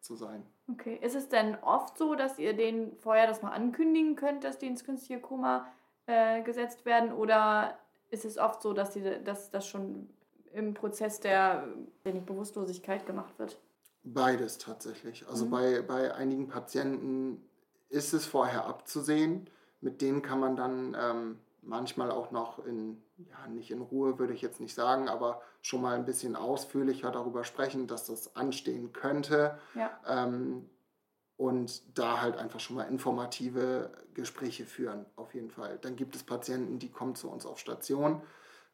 zu 0.00 0.16
sein. 0.16 0.44
Okay. 0.70 0.98
Ist 1.00 1.14
es 1.14 1.28
denn 1.28 1.56
oft 1.62 1.96
so, 1.98 2.14
dass 2.14 2.38
ihr 2.38 2.54
denen 2.54 2.96
vorher 2.96 3.26
das 3.26 3.42
mal 3.42 3.50
ankündigen 3.50 4.16
könnt, 4.16 4.44
dass 4.44 4.58
die 4.58 4.66
ins 4.66 4.84
künstliche 4.84 5.20
Koma 5.20 5.66
äh, 6.06 6.42
gesetzt 6.42 6.84
werden? 6.84 7.12
Oder 7.12 7.78
ist 8.10 8.24
es 8.24 8.38
oft 8.38 8.62
so, 8.62 8.72
dass, 8.72 8.90
die, 8.92 9.02
dass 9.22 9.50
das 9.50 9.66
schon 9.66 10.08
im 10.54 10.74
Prozess 10.74 11.20
der, 11.20 11.66
der 12.04 12.12
Bewusstlosigkeit 12.12 13.06
gemacht 13.06 13.38
wird? 13.38 13.58
Beides 14.04 14.58
tatsächlich. 14.58 15.26
Also 15.28 15.46
mhm. 15.46 15.50
bei, 15.50 15.82
bei 15.82 16.14
einigen 16.14 16.48
Patienten 16.48 17.42
ist 17.88 18.12
es 18.12 18.26
vorher 18.26 18.66
abzusehen. 18.66 19.48
Mit 19.80 20.00
denen 20.00 20.22
kann 20.22 20.40
man 20.40 20.56
dann 20.56 20.96
ähm, 20.98 21.38
manchmal 21.62 22.10
auch 22.10 22.30
noch 22.30 22.64
in, 22.64 23.02
ja, 23.16 23.46
nicht 23.48 23.70
in 23.70 23.80
Ruhe 23.80 24.18
würde 24.18 24.32
ich 24.32 24.42
jetzt 24.42 24.60
nicht 24.60 24.74
sagen, 24.74 25.08
aber 25.08 25.40
schon 25.60 25.82
mal 25.82 25.94
ein 25.94 26.04
bisschen 26.04 26.36
ausführlicher 26.36 27.10
darüber 27.10 27.44
sprechen, 27.44 27.86
dass 27.86 28.06
das 28.06 28.34
anstehen 28.34 28.92
könnte. 28.92 29.58
Ja. 29.74 29.90
Ähm, 30.06 30.68
und 31.36 31.98
da 31.98 32.20
halt 32.20 32.36
einfach 32.36 32.60
schon 32.60 32.76
mal 32.76 32.84
informative 32.84 33.90
Gespräche 34.14 34.64
führen, 34.64 35.06
auf 35.16 35.34
jeden 35.34 35.50
Fall. 35.50 35.78
Dann 35.80 35.96
gibt 35.96 36.14
es 36.14 36.22
Patienten, 36.22 36.78
die 36.78 36.90
kommen 36.90 37.14
zu 37.14 37.30
uns 37.30 37.46
auf 37.46 37.58
Station 37.58 38.22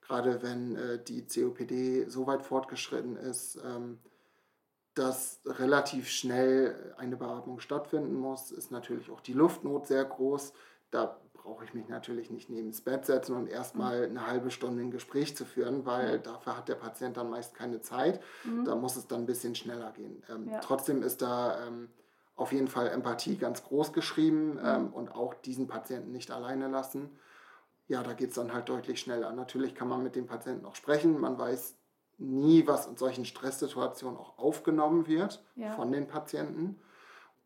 gerade 0.08 0.42
wenn 0.42 0.76
äh, 0.76 0.98
die 1.02 1.26
COPD 1.26 2.06
so 2.08 2.26
weit 2.26 2.42
fortgeschritten 2.42 3.16
ist, 3.16 3.58
ähm, 3.64 3.98
dass 4.94 5.40
relativ 5.44 6.08
schnell 6.08 6.94
eine 6.96 7.16
Beatmung 7.16 7.60
stattfinden 7.60 8.14
muss, 8.14 8.50
ist 8.50 8.72
natürlich 8.72 9.10
auch 9.10 9.20
die 9.20 9.34
Luftnot 9.34 9.86
sehr 9.86 10.04
groß. 10.04 10.52
Da 10.90 11.20
brauche 11.34 11.64
ich 11.64 11.72
mich 11.72 11.88
natürlich 11.88 12.30
nicht 12.30 12.50
neben 12.50 12.70
das 12.70 12.80
Bett 12.80 13.06
setzen 13.06 13.36
und 13.36 13.48
erstmal 13.48 14.08
mhm. 14.08 14.16
eine 14.16 14.26
halbe 14.26 14.50
Stunde 14.50 14.82
ein 14.82 14.90
Gespräch 14.90 15.36
zu 15.36 15.44
führen, 15.44 15.86
weil 15.86 16.18
mhm. 16.18 16.22
dafür 16.24 16.56
hat 16.56 16.68
der 16.68 16.74
Patient 16.74 17.16
dann 17.16 17.30
meist 17.30 17.54
keine 17.54 17.80
Zeit. 17.80 18.20
Mhm. 18.44 18.64
Da 18.64 18.74
muss 18.74 18.96
es 18.96 19.06
dann 19.06 19.20
ein 19.20 19.26
bisschen 19.26 19.54
schneller 19.54 19.92
gehen. 19.92 20.22
Ähm, 20.28 20.48
ja. 20.50 20.58
Trotzdem 20.60 21.02
ist 21.02 21.22
da 21.22 21.66
ähm, 21.66 21.90
auf 22.34 22.52
jeden 22.52 22.68
Fall 22.68 22.88
Empathie 22.88 23.36
ganz 23.36 23.62
groß 23.62 23.92
geschrieben 23.92 24.54
mhm. 24.54 24.60
ähm, 24.64 24.92
und 24.92 25.14
auch 25.14 25.34
diesen 25.34 25.68
Patienten 25.68 26.12
nicht 26.12 26.30
alleine 26.30 26.66
lassen. 26.68 27.10
Ja, 27.88 28.02
da 28.02 28.12
geht 28.12 28.30
es 28.30 28.34
dann 28.36 28.52
halt 28.52 28.68
deutlich 28.68 29.00
schneller. 29.00 29.32
Natürlich 29.32 29.74
kann 29.74 29.88
man 29.88 30.02
mit 30.02 30.14
dem 30.14 30.26
Patienten 30.26 30.64
auch 30.66 30.76
sprechen. 30.76 31.18
Man 31.18 31.38
weiß 31.38 31.76
nie, 32.18 32.66
was 32.66 32.86
in 32.86 32.96
solchen 32.96 33.24
Stresssituationen 33.24 34.18
auch 34.18 34.38
aufgenommen 34.38 35.06
wird 35.06 35.42
ja. 35.56 35.72
von 35.72 35.90
den 35.90 36.06
Patienten. 36.06 36.80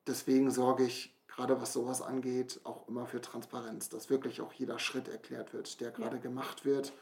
Deswegen 0.06 0.50
sorge 0.50 0.84
ich 0.84 1.16
gerade 1.28 1.60
was 1.60 1.72
sowas 1.72 2.02
angeht, 2.02 2.60
auch 2.64 2.88
immer 2.88 3.06
für 3.06 3.20
Transparenz, 3.20 3.88
dass 3.88 4.10
wirklich 4.10 4.40
auch 4.40 4.52
jeder 4.52 4.78
Schritt 4.78 5.08
erklärt 5.08 5.52
wird, 5.52 5.80
der 5.80 5.90
gerade 5.90 6.16
ja. 6.16 6.22
gemacht 6.22 6.64
wird 6.64 6.92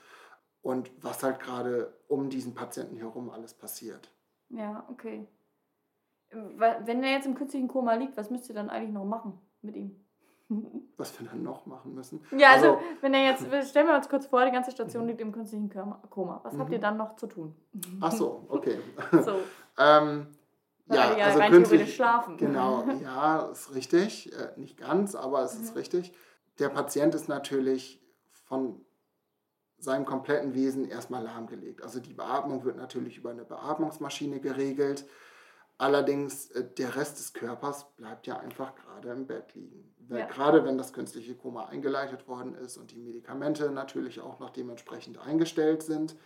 und 0.63 0.91
was 1.03 1.23
halt 1.23 1.41
gerade 1.41 1.93
um 2.09 2.31
diesen 2.31 2.55
Patienten 2.55 2.97
herum 2.97 3.31
alles 3.31 3.55
passiert. 3.55 4.13
Ja, 4.51 4.87
okay. 4.91 5.27
Wenn 6.31 7.03
er 7.03 7.13
jetzt 7.13 7.27
im 7.27 7.35
künstlichen 7.35 7.69
Koma 7.69 7.95
liegt, 7.95 8.17
was 8.17 8.31
müsst 8.31 8.49
ihr 8.49 8.55
dann 8.55 8.71
eigentlich 8.71 8.93
noch 8.93 9.05
machen 9.05 9.41
mit 9.63 9.75
ihm? 9.75 10.05
was 10.97 11.19
wir 11.19 11.29
dann 11.29 11.43
noch 11.43 11.67
machen 11.67 11.95
müssen. 11.95 12.21
Ja, 12.37 12.51
also, 12.51 12.75
also 12.75 12.81
wenn 13.01 13.15
er 13.15 13.25
jetzt, 13.25 13.71
stellen 13.71 13.87
wir 13.87 13.95
uns 13.95 14.09
kurz 14.09 14.27
vor, 14.27 14.45
die 14.45 14.51
ganze 14.51 14.71
Station 14.71 15.07
liegt 15.07 15.21
im 15.21 15.33
künstlichen 15.33 15.71
Koma. 16.11 16.41
Was 16.43 16.55
mhm. 16.55 16.61
habt 16.61 16.73
ihr 16.73 16.79
mhm. 16.79 16.83
dann 16.83 16.97
noch 16.97 17.17
zu 17.17 17.27
tun? 17.27 17.55
Ach 18.01 18.13
so, 18.13 18.45
okay. 18.49 18.79
So. 19.23 19.41
ähm, 19.79 20.27
ja, 20.87 21.17
ja, 21.17 21.27
also 21.27 21.39
rein 21.39 21.53
künstlich 21.53 21.95
schlafen. 21.95 22.37
Genau, 22.37 22.85
ja, 23.03 23.43
ist 23.53 23.75
richtig. 23.75 24.33
Äh, 24.33 24.59
nicht 24.59 24.77
ganz, 24.77 25.15
aber 25.15 25.43
es 25.43 25.57
mhm. 25.57 25.65
ist 25.65 25.77
richtig. 25.77 26.13
Der 26.59 26.69
Patient 26.69 27.15
ist 27.15 27.29
natürlich 27.29 28.03
von 28.45 28.85
seinem 29.79 30.05
kompletten 30.05 30.55
Wesen 30.55 30.85
erstmal 30.85 31.23
lahmgelegt. 31.23 31.83
Also 31.83 32.01
die 32.01 32.13
Beatmung 32.13 32.65
wird 32.65 32.77
natürlich 32.77 33.17
über 33.17 33.31
eine 33.31 33.45
Beatmungsmaschine 33.45 34.41
geregelt. 34.41 35.07
Allerdings 35.81 36.51
äh, 36.51 36.63
der 36.77 36.95
Rest 36.95 37.19
des 37.19 37.33
Körpers 37.33 37.87
bleibt 37.97 38.27
ja 38.27 38.39
einfach 38.39 38.75
gerade 38.75 39.09
im 39.13 39.27
Bett 39.27 39.55
liegen. 39.55 39.95
Ja. 40.11 40.27
Gerade 40.27 40.63
wenn 40.67 40.77
das 40.77 40.93
künstliche 40.93 41.35
Koma 41.35 41.67
eingeleitet 41.67 42.29
worden 42.29 42.55
ist 42.55 42.77
und 42.77 42.91
die 42.91 42.99
Medikamente 42.99 43.71
natürlich 43.71 44.21
auch 44.21 44.41
noch 44.41 44.51
dementsprechend 44.51 45.19
eingestellt 45.19 45.83
sind, 45.83 46.17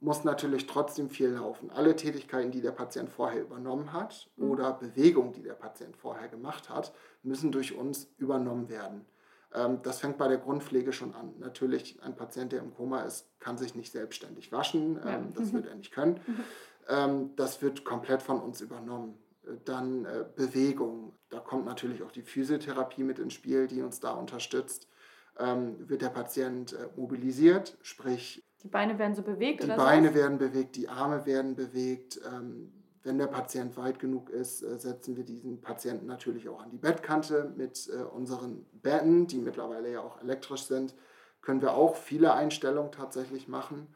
muss 0.00 0.24
natürlich 0.24 0.66
trotzdem 0.66 1.10
viel 1.10 1.30
laufen. 1.30 1.70
Alle 1.70 1.96
Tätigkeiten, 1.96 2.50
die 2.50 2.62
der 2.62 2.70
Patient 2.70 3.10
vorher 3.10 3.42
übernommen 3.42 3.92
hat 3.92 4.30
mhm. 4.36 4.52
oder 4.52 4.72
Bewegungen, 4.72 5.32
die 5.32 5.42
der 5.42 5.52
Patient 5.52 5.94
vorher 5.94 6.28
gemacht 6.28 6.70
hat, 6.70 6.94
müssen 7.22 7.52
durch 7.52 7.76
uns 7.76 8.08
übernommen 8.16 8.70
werden. 8.70 9.04
Ähm, 9.52 9.80
das 9.82 10.00
fängt 10.00 10.16
bei 10.16 10.28
der 10.28 10.38
Grundpflege 10.38 10.94
schon 10.94 11.14
an. 11.14 11.34
Natürlich, 11.38 12.02
ein 12.02 12.16
Patient, 12.16 12.52
der 12.52 12.60
im 12.60 12.74
Koma 12.74 13.02
ist, 13.02 13.28
kann 13.38 13.58
sich 13.58 13.74
nicht 13.74 13.92
selbstständig 13.92 14.50
waschen. 14.50 14.96
Ja. 14.96 15.16
Ähm, 15.16 15.34
das 15.34 15.48
mhm. 15.48 15.56
wird 15.56 15.66
er 15.66 15.74
nicht 15.74 15.92
können. 15.92 16.20
Mhm. 16.26 16.44
Ähm, 16.88 17.30
das 17.36 17.62
wird 17.62 17.84
komplett 17.84 18.22
von 18.22 18.40
uns 18.40 18.60
übernommen. 18.60 19.18
Dann 19.64 20.04
äh, 20.04 20.24
Bewegung. 20.36 21.12
Da 21.30 21.40
kommt 21.40 21.64
natürlich 21.64 22.02
auch 22.02 22.12
die 22.12 22.22
Physiotherapie 22.22 23.02
mit 23.02 23.18
ins 23.18 23.34
Spiel, 23.34 23.66
die 23.66 23.82
uns 23.82 24.00
da 24.00 24.12
unterstützt. 24.12 24.88
wird 25.36 26.02
der 26.02 26.08
Patient 26.08 26.72
äh, 26.72 26.88
mobilisiert, 26.96 27.76
sprich 27.82 28.42
die 28.62 28.68
Beine 28.68 28.98
werden 28.98 29.14
so 29.14 29.22
bewegt? 29.22 29.62
Die 29.62 29.68
Beine 29.68 30.08
so? 30.08 30.14
werden 30.14 30.38
bewegt, 30.38 30.76
die 30.76 30.88
Arme 30.88 31.26
werden 31.26 31.54
bewegt. 31.54 32.20
Ähm, 32.26 32.72
wenn 33.04 33.18
der 33.18 33.28
Patient 33.28 33.76
weit 33.76 34.00
genug 34.00 34.30
ist, 34.30 34.62
äh, 34.62 34.78
setzen 34.78 35.16
wir 35.16 35.24
diesen 35.24 35.60
Patienten 35.60 36.06
natürlich 36.06 36.48
auch 36.48 36.60
an 36.60 36.70
die 36.70 36.76
Bettkante 36.76 37.52
mit 37.56 37.88
äh, 37.88 38.02
unseren 38.02 38.66
Betten, 38.82 39.26
die 39.28 39.38
mittlerweile 39.38 39.92
ja 39.92 40.00
auch 40.00 40.20
elektrisch 40.20 40.64
sind. 40.64 40.94
Können 41.40 41.62
wir 41.62 41.74
auch 41.74 41.96
viele 41.96 42.34
Einstellungen 42.34 42.90
tatsächlich 42.90 43.46
machen 43.46 43.86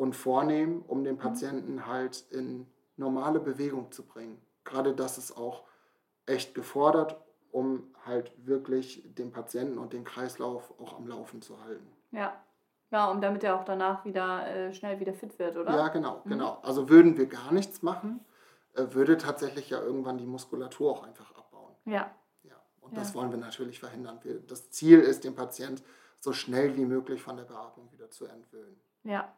und 0.00 0.16
vornehmen, 0.16 0.82
um 0.88 1.04
den 1.04 1.16
mhm. 1.16 1.18
Patienten 1.18 1.86
halt 1.86 2.24
in 2.30 2.66
normale 2.96 3.38
Bewegung 3.38 3.92
zu 3.92 4.02
bringen. 4.02 4.40
Gerade 4.64 4.94
das 4.94 5.18
ist 5.18 5.36
auch 5.36 5.64
echt 6.24 6.54
gefordert, 6.54 7.20
um 7.52 7.94
halt 8.06 8.32
wirklich 8.46 9.04
den 9.14 9.30
Patienten 9.30 9.76
und 9.76 9.92
den 9.92 10.04
Kreislauf 10.04 10.72
auch 10.80 10.96
am 10.96 11.06
Laufen 11.06 11.42
zu 11.42 11.62
halten. 11.62 11.86
Ja, 12.12 12.32
ja, 12.90 13.10
und 13.10 13.20
damit 13.20 13.44
er 13.44 13.60
auch 13.60 13.64
danach 13.64 14.06
wieder 14.06 14.48
äh, 14.48 14.72
schnell 14.72 14.98
wieder 15.00 15.12
fit 15.12 15.38
wird, 15.38 15.58
oder? 15.58 15.76
Ja, 15.76 15.88
genau, 15.88 16.22
mhm. 16.24 16.30
genau. 16.30 16.58
Also 16.62 16.88
würden 16.88 17.18
wir 17.18 17.26
gar 17.26 17.52
nichts 17.52 17.82
machen, 17.82 18.24
äh, 18.76 18.86
würde 18.92 19.18
tatsächlich 19.18 19.68
ja 19.68 19.82
irgendwann 19.82 20.16
die 20.16 20.26
Muskulatur 20.26 20.92
auch 20.92 21.02
einfach 21.02 21.30
abbauen. 21.36 21.74
Ja. 21.84 22.10
Ja. 22.44 22.56
Und 22.80 22.94
ja. 22.94 23.00
das 23.00 23.14
wollen 23.14 23.30
wir 23.32 23.38
natürlich 23.38 23.78
verhindern. 23.78 24.18
Wir, 24.22 24.40
das 24.40 24.70
Ziel 24.70 25.00
ist, 25.00 25.24
den 25.24 25.34
Patient 25.34 25.82
so 26.20 26.32
schnell 26.32 26.74
wie 26.78 26.86
möglich 26.86 27.20
von 27.20 27.36
der 27.36 27.44
Beatmung 27.44 27.92
wieder 27.92 28.10
zu 28.10 28.24
entwöhnen. 28.24 28.80
Ja. 29.04 29.30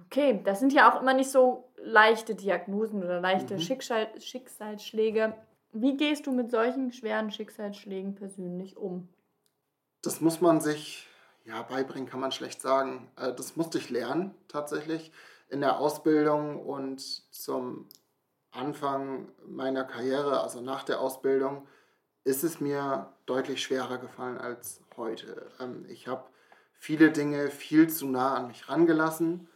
Okay, 0.00 0.40
das 0.44 0.60
sind 0.60 0.72
ja 0.72 0.90
auch 0.90 1.00
immer 1.00 1.14
nicht 1.14 1.30
so 1.30 1.70
leichte 1.76 2.34
Diagnosen 2.34 3.02
oder 3.02 3.20
leichte 3.20 3.54
mhm. 3.54 3.60
Schicksal 3.60 4.08
Schicksalsschläge. 4.20 5.34
Wie 5.72 5.96
gehst 5.96 6.26
du 6.26 6.32
mit 6.32 6.50
solchen 6.50 6.92
schweren 6.92 7.30
Schicksalsschlägen 7.30 8.14
persönlich 8.14 8.76
um? 8.76 9.08
Das 10.02 10.20
muss 10.20 10.40
man 10.40 10.60
sich 10.60 11.06
ja, 11.44 11.62
beibringen 11.62 12.08
kann 12.08 12.20
man 12.20 12.32
schlecht 12.32 12.60
sagen. 12.60 13.10
Äh, 13.16 13.32
das 13.34 13.56
musste 13.56 13.78
ich 13.78 13.90
lernen 13.90 14.34
tatsächlich 14.48 15.12
in 15.48 15.60
der 15.60 15.78
Ausbildung 15.78 16.64
und 16.64 17.00
zum 17.32 17.88
Anfang 18.50 19.28
meiner 19.46 19.84
Karriere, 19.84 20.40
also 20.40 20.60
nach 20.60 20.84
der 20.84 21.00
Ausbildung, 21.00 21.66
ist 22.24 22.44
es 22.44 22.60
mir 22.60 23.12
deutlich 23.26 23.62
schwerer 23.62 23.98
gefallen 23.98 24.38
als 24.38 24.80
heute. 24.96 25.50
Ähm, 25.60 25.84
ich 25.88 26.08
habe 26.08 26.24
viele 26.72 27.10
Dinge 27.10 27.50
viel 27.50 27.90
zu 27.90 28.06
nah 28.06 28.34
an 28.34 28.46
mich 28.46 28.68
rangelassen. 28.68 29.48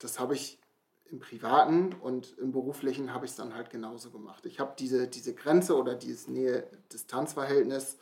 Das 0.00 0.18
habe 0.18 0.34
ich 0.34 0.60
im 1.04 1.20
Privaten 1.20 1.92
und 1.92 2.36
im 2.38 2.52
Beruflichen 2.52 3.12
habe 3.12 3.24
ich 3.24 3.32
es 3.32 3.36
dann 3.36 3.54
halt 3.54 3.70
genauso 3.70 4.10
gemacht. 4.10 4.46
Ich 4.46 4.60
habe 4.60 4.74
diese, 4.78 5.08
diese 5.08 5.34
Grenze 5.34 5.76
oder 5.76 5.94
dieses 5.94 6.28
Nähe-Distanz-Verhältnis 6.28 7.98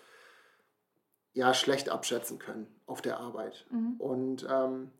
ja 1.32 1.54
schlecht 1.54 1.88
abschätzen 1.88 2.38
können 2.38 2.66
auf 2.86 3.00
der 3.00 3.20
Arbeit. 3.20 3.66
Mhm. 3.70 3.94
Und 3.98 4.46
ähm, 4.50 4.90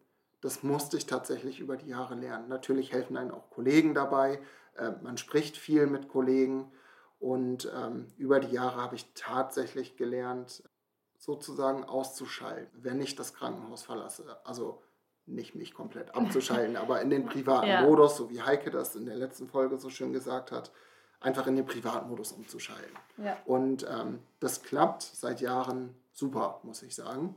das 0.40 0.62
musste 0.62 0.96
ich 0.96 1.06
tatsächlich 1.06 1.61
über 1.61 1.76
die 1.76 1.88
Jahre 1.88 2.14
lernen. 2.14 2.48
Natürlich 2.48 2.92
helfen 2.92 3.16
einem 3.16 3.32
auch 3.32 3.50
Kollegen 3.50 3.94
dabei. 3.94 4.40
Äh, 4.76 4.92
man 5.02 5.18
spricht 5.18 5.56
viel 5.56 5.87
mit 5.87 6.08
Kollegen. 6.08 6.72
Und 7.18 7.70
ähm, 7.74 8.06
über 8.16 8.38
die 8.38 8.54
Jahre 8.54 8.80
habe 8.80 8.94
ich 8.94 9.12
tatsächlich 9.14 9.96
gelernt, 9.96 10.62
sozusagen 11.18 11.84
auszuschalten, 11.84 12.84
wenn 12.84 13.00
ich 13.00 13.16
das 13.16 13.34
Krankenhaus 13.34 13.82
verlasse. 13.82 14.38
Also 14.44 14.80
nicht 15.28 15.54
mich 15.54 15.74
komplett 15.74 16.14
abzuschalten, 16.14 16.76
aber 16.76 17.00
in 17.00 17.10
den 17.10 17.26
privaten 17.26 17.66
ja. 17.68 17.82
Modus, 17.82 18.16
so 18.16 18.30
wie 18.30 18.42
Heike 18.42 18.70
das 18.70 18.96
in 18.96 19.06
der 19.06 19.16
letzten 19.16 19.48
Folge 19.48 19.78
so 19.78 19.90
schön 19.90 20.12
gesagt 20.12 20.52
hat, 20.52 20.72
einfach 21.20 21.46
in 21.46 21.56
den 21.56 21.66
Privatmodus 21.66 22.32
umzuschalten. 22.32 22.96
Ja. 23.16 23.36
Und 23.44 23.86
ähm, 23.88 24.20
das 24.40 24.62
klappt 24.62 25.02
seit 25.02 25.40
Jahren 25.40 25.94
super, 26.12 26.60
muss 26.62 26.82
ich 26.82 26.94
sagen. 26.94 27.34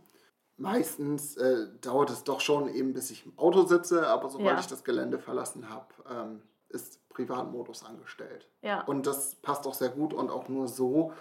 Meistens 0.58 1.38
äh, 1.38 1.68
dauert 1.82 2.12
es 2.12 2.24
doch 2.24 2.40
schon 2.40 2.70
eben, 2.70 2.94
bis 2.94 3.10
ich 3.10 3.26
im 3.26 3.38
Auto 3.38 3.64
sitze, 3.64 4.08
aber 4.08 4.30
sobald 4.30 4.56
ja. 4.56 4.60
ich 4.60 4.68
das 4.68 4.84
Gelände 4.84 5.18
verlassen 5.18 5.70
habe, 5.70 5.88
ähm, 6.10 6.42
ist 6.70 7.08
Privatmodus 7.10 7.84
angestellt. 7.84 8.48
Ja. 8.62 8.82
Und 8.84 9.08
das 9.08 9.36
passt 9.36 9.66
auch 9.66 9.74
sehr 9.74 9.90
gut 9.90 10.14
und 10.14 10.30
auch 10.30 10.48
nur 10.48 10.68
so 10.68 11.14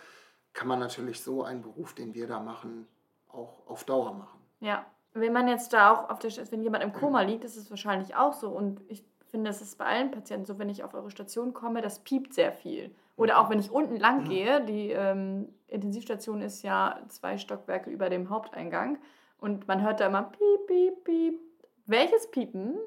kann 0.52 0.68
man 0.68 0.78
natürlich 0.78 1.22
so 1.22 1.42
einen 1.42 1.62
Beruf, 1.62 1.94
den 1.94 2.14
wir 2.14 2.26
da 2.26 2.40
machen, 2.40 2.86
auch 3.28 3.66
auf 3.66 3.84
Dauer 3.84 4.12
machen. 4.12 4.40
Ja, 4.60 4.84
wenn 5.12 5.32
man 5.32 5.48
jetzt 5.48 5.72
da 5.72 5.92
auch 5.92 6.10
auf 6.10 6.18
der, 6.18 6.30
wenn 6.50 6.62
jemand 6.62 6.84
im 6.84 6.92
Koma 6.92 7.22
liegt, 7.22 7.44
ist 7.44 7.56
es 7.56 7.70
wahrscheinlich 7.70 8.14
auch 8.14 8.32
so 8.32 8.48
und 8.50 8.80
ich 8.88 9.04
finde, 9.30 9.50
es 9.50 9.60
ist 9.60 9.78
bei 9.78 9.86
allen 9.86 10.10
Patienten 10.10 10.44
so, 10.44 10.58
wenn 10.58 10.68
ich 10.68 10.82
auf 10.82 10.94
eure 10.94 11.10
Station 11.10 11.52
komme, 11.52 11.82
das 11.82 12.00
piept 12.00 12.34
sehr 12.34 12.52
viel. 12.52 12.90
Oder 13.16 13.38
auch 13.38 13.50
wenn 13.50 13.60
ich 13.60 13.70
unten 13.70 13.96
lang 13.96 14.24
gehe, 14.24 14.64
die 14.64 14.90
ähm, 14.90 15.48
Intensivstation 15.68 16.42
ist 16.42 16.62
ja 16.62 17.00
zwei 17.08 17.38
Stockwerke 17.38 17.90
über 17.90 18.08
dem 18.10 18.30
Haupteingang 18.30 18.98
und 19.38 19.68
man 19.68 19.82
hört 19.82 20.00
da 20.00 20.06
immer 20.06 20.22
piep, 20.22 20.66
piep, 20.66 21.04
piep. 21.04 21.40
Welches 21.86 22.30
Piepen 22.30 22.78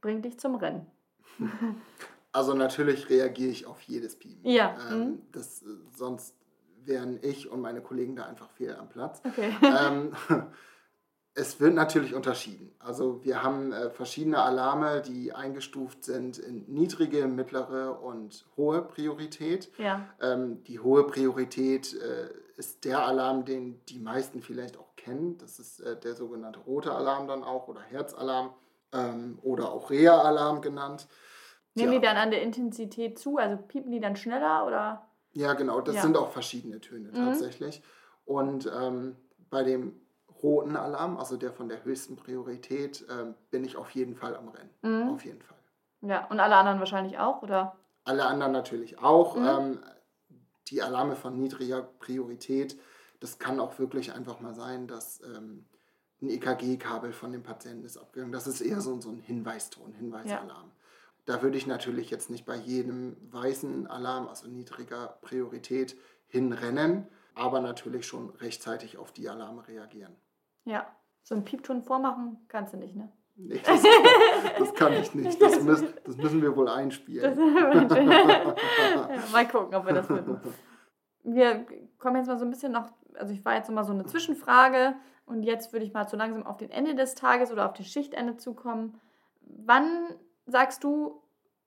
bringt 0.00 0.24
dich 0.24 0.38
zum 0.38 0.56
Rennen? 0.56 0.86
Also 2.34 2.54
natürlich 2.54 3.10
reagiere 3.10 3.50
ich 3.50 3.66
auf 3.66 3.82
jedes 3.82 4.18
Piepen. 4.18 4.50
Ja. 4.50 4.74
Ähm, 4.90 4.98
mhm. 4.98 5.22
das, 5.32 5.62
sonst 5.94 6.34
wären 6.82 7.18
ich 7.20 7.50
und 7.50 7.60
meine 7.60 7.82
Kollegen 7.82 8.16
da 8.16 8.24
einfach 8.24 8.48
fehl 8.48 8.74
am 8.74 8.88
Platz. 8.88 9.20
Okay. 9.22 9.54
Ähm, 9.62 10.16
Es 11.34 11.60
wird 11.60 11.74
natürlich 11.74 12.14
unterschieden. 12.14 12.74
Also 12.78 13.24
wir 13.24 13.42
haben 13.42 13.72
äh, 13.72 13.88
verschiedene 13.90 14.42
Alarme, 14.42 15.00
die 15.00 15.32
eingestuft 15.32 16.04
sind 16.04 16.36
in 16.38 16.64
niedrige, 16.66 17.26
mittlere 17.26 18.02
und 18.02 18.44
hohe 18.58 18.82
Priorität. 18.82 19.70
Ja. 19.78 20.06
Ähm, 20.20 20.62
die 20.64 20.78
hohe 20.78 21.06
Priorität 21.06 21.94
äh, 21.94 22.28
ist 22.58 22.84
der 22.84 23.06
Alarm, 23.06 23.46
den 23.46 23.80
die 23.86 23.98
meisten 23.98 24.42
vielleicht 24.42 24.76
auch 24.76 24.94
kennen. 24.96 25.38
Das 25.38 25.58
ist 25.58 25.80
äh, 25.80 25.98
der 25.98 26.14
sogenannte 26.14 26.58
rote 26.60 26.92
Alarm 26.92 27.26
dann 27.28 27.44
auch 27.44 27.66
oder 27.66 27.80
Herzalarm 27.80 28.52
ähm, 28.92 29.38
oder 29.42 29.72
auch 29.72 29.88
Reha-Alarm 29.90 30.60
genannt. 30.60 31.08
Nehmen 31.74 31.92
die 31.92 32.00
dann 32.00 32.18
an 32.18 32.30
der 32.30 32.42
Intensität 32.42 33.18
zu? 33.18 33.38
Also 33.38 33.56
piepen 33.56 33.90
die 33.90 34.00
dann 34.00 34.16
schneller 34.16 34.66
oder? 34.66 35.08
Ja, 35.32 35.54
genau. 35.54 35.80
Das 35.80 35.94
Ja. 35.94 36.02
sind 36.02 36.18
auch 36.18 36.30
verschiedene 36.30 36.78
Töne 36.78 37.08
Mhm. 37.08 37.14
tatsächlich. 37.14 37.82
Und 38.26 38.70
ähm, 38.78 39.16
bei 39.48 39.62
dem 39.62 40.01
roten 40.42 40.76
Alarm, 40.76 41.16
also 41.16 41.36
der 41.36 41.52
von 41.52 41.68
der 41.68 41.84
höchsten 41.84 42.16
Priorität, 42.16 43.06
ähm, 43.10 43.34
bin 43.50 43.64
ich 43.64 43.76
auf 43.76 43.90
jeden 43.90 44.16
Fall 44.16 44.36
am 44.36 44.48
Rennen. 44.48 44.70
Mhm. 44.82 45.14
Auf 45.14 45.24
jeden 45.24 45.40
Fall. 45.40 45.58
Ja, 46.02 46.26
und 46.26 46.40
alle 46.40 46.56
anderen 46.56 46.78
wahrscheinlich 46.80 47.18
auch, 47.18 47.42
oder? 47.42 47.76
Alle 48.04 48.26
anderen 48.26 48.52
natürlich 48.52 48.98
auch. 48.98 49.36
Mhm. 49.36 49.46
Ähm, 49.46 49.80
die 50.68 50.82
Alarme 50.82 51.16
von 51.16 51.38
niedriger 51.38 51.82
Priorität, 51.82 52.78
das 53.20 53.38
kann 53.38 53.60
auch 53.60 53.78
wirklich 53.78 54.12
einfach 54.12 54.40
mal 54.40 54.54
sein, 54.54 54.86
dass 54.88 55.20
ähm, 55.22 55.66
ein 56.20 56.30
EKG-Kabel 56.30 57.12
von 57.12 57.32
dem 57.32 57.42
Patienten 57.42 57.84
ist 57.84 57.96
abgegangen. 57.96 58.32
Das 58.32 58.46
ist 58.46 58.60
eher 58.60 58.80
so, 58.80 59.00
so 59.00 59.10
ein 59.10 59.18
Hinweiston, 59.18 59.92
Hinweisalarm. 59.92 60.70
Da 61.24 61.42
würde 61.42 61.56
ich 61.56 61.66
natürlich 61.66 62.10
jetzt 62.10 62.30
nicht 62.30 62.46
bei 62.46 62.56
jedem 62.56 63.16
weißen 63.32 63.86
Alarm, 63.86 64.28
also 64.28 64.48
niedriger 64.48 65.18
Priorität, 65.20 65.96
hinrennen, 66.26 67.06
aber 67.34 67.60
natürlich 67.60 68.06
schon 68.06 68.30
rechtzeitig 68.30 68.96
auf 68.98 69.12
die 69.12 69.28
Alarme 69.28 69.66
reagieren. 69.68 70.16
Ja. 70.64 70.86
So 71.22 71.34
einen 71.34 71.44
Piepton 71.44 71.82
vormachen 71.82 72.38
kannst 72.48 72.72
du 72.74 72.78
nicht, 72.78 72.96
ne? 72.96 73.12
Nee, 73.36 73.60
das, 73.64 73.82
das 74.58 74.74
kann 74.74 74.92
ich 74.92 75.14
nicht. 75.14 75.40
Das, 75.40 75.62
müssen, 75.64 75.88
das 76.04 76.16
müssen 76.16 76.42
wir 76.42 76.54
wohl 76.56 76.68
einspielen. 76.68 77.36
mal 79.32 79.48
gucken, 79.48 79.74
ob 79.74 79.86
wir 79.86 79.94
das 79.94 80.06
finden. 80.06 80.40
Wir 81.24 81.66
kommen 81.98 82.16
jetzt 82.16 82.26
mal 82.26 82.38
so 82.38 82.44
ein 82.44 82.50
bisschen 82.50 82.72
noch, 82.72 82.90
also 83.14 83.32
ich 83.32 83.44
war 83.44 83.54
jetzt 83.54 83.70
mal 83.70 83.84
so 83.84 83.92
eine 83.92 84.04
Zwischenfrage 84.04 84.94
und 85.24 85.44
jetzt 85.44 85.72
würde 85.72 85.86
ich 85.86 85.92
mal 85.92 86.08
so 86.08 86.16
langsam 86.16 86.44
auf 86.44 86.56
den 86.56 86.70
Ende 86.70 86.94
des 86.94 87.14
Tages 87.14 87.52
oder 87.52 87.66
auf 87.66 87.74
das 87.74 87.86
Schichtende 87.86 88.36
zukommen. 88.36 89.00
Wann 89.40 90.16
sagst 90.46 90.84
du, 90.84 91.22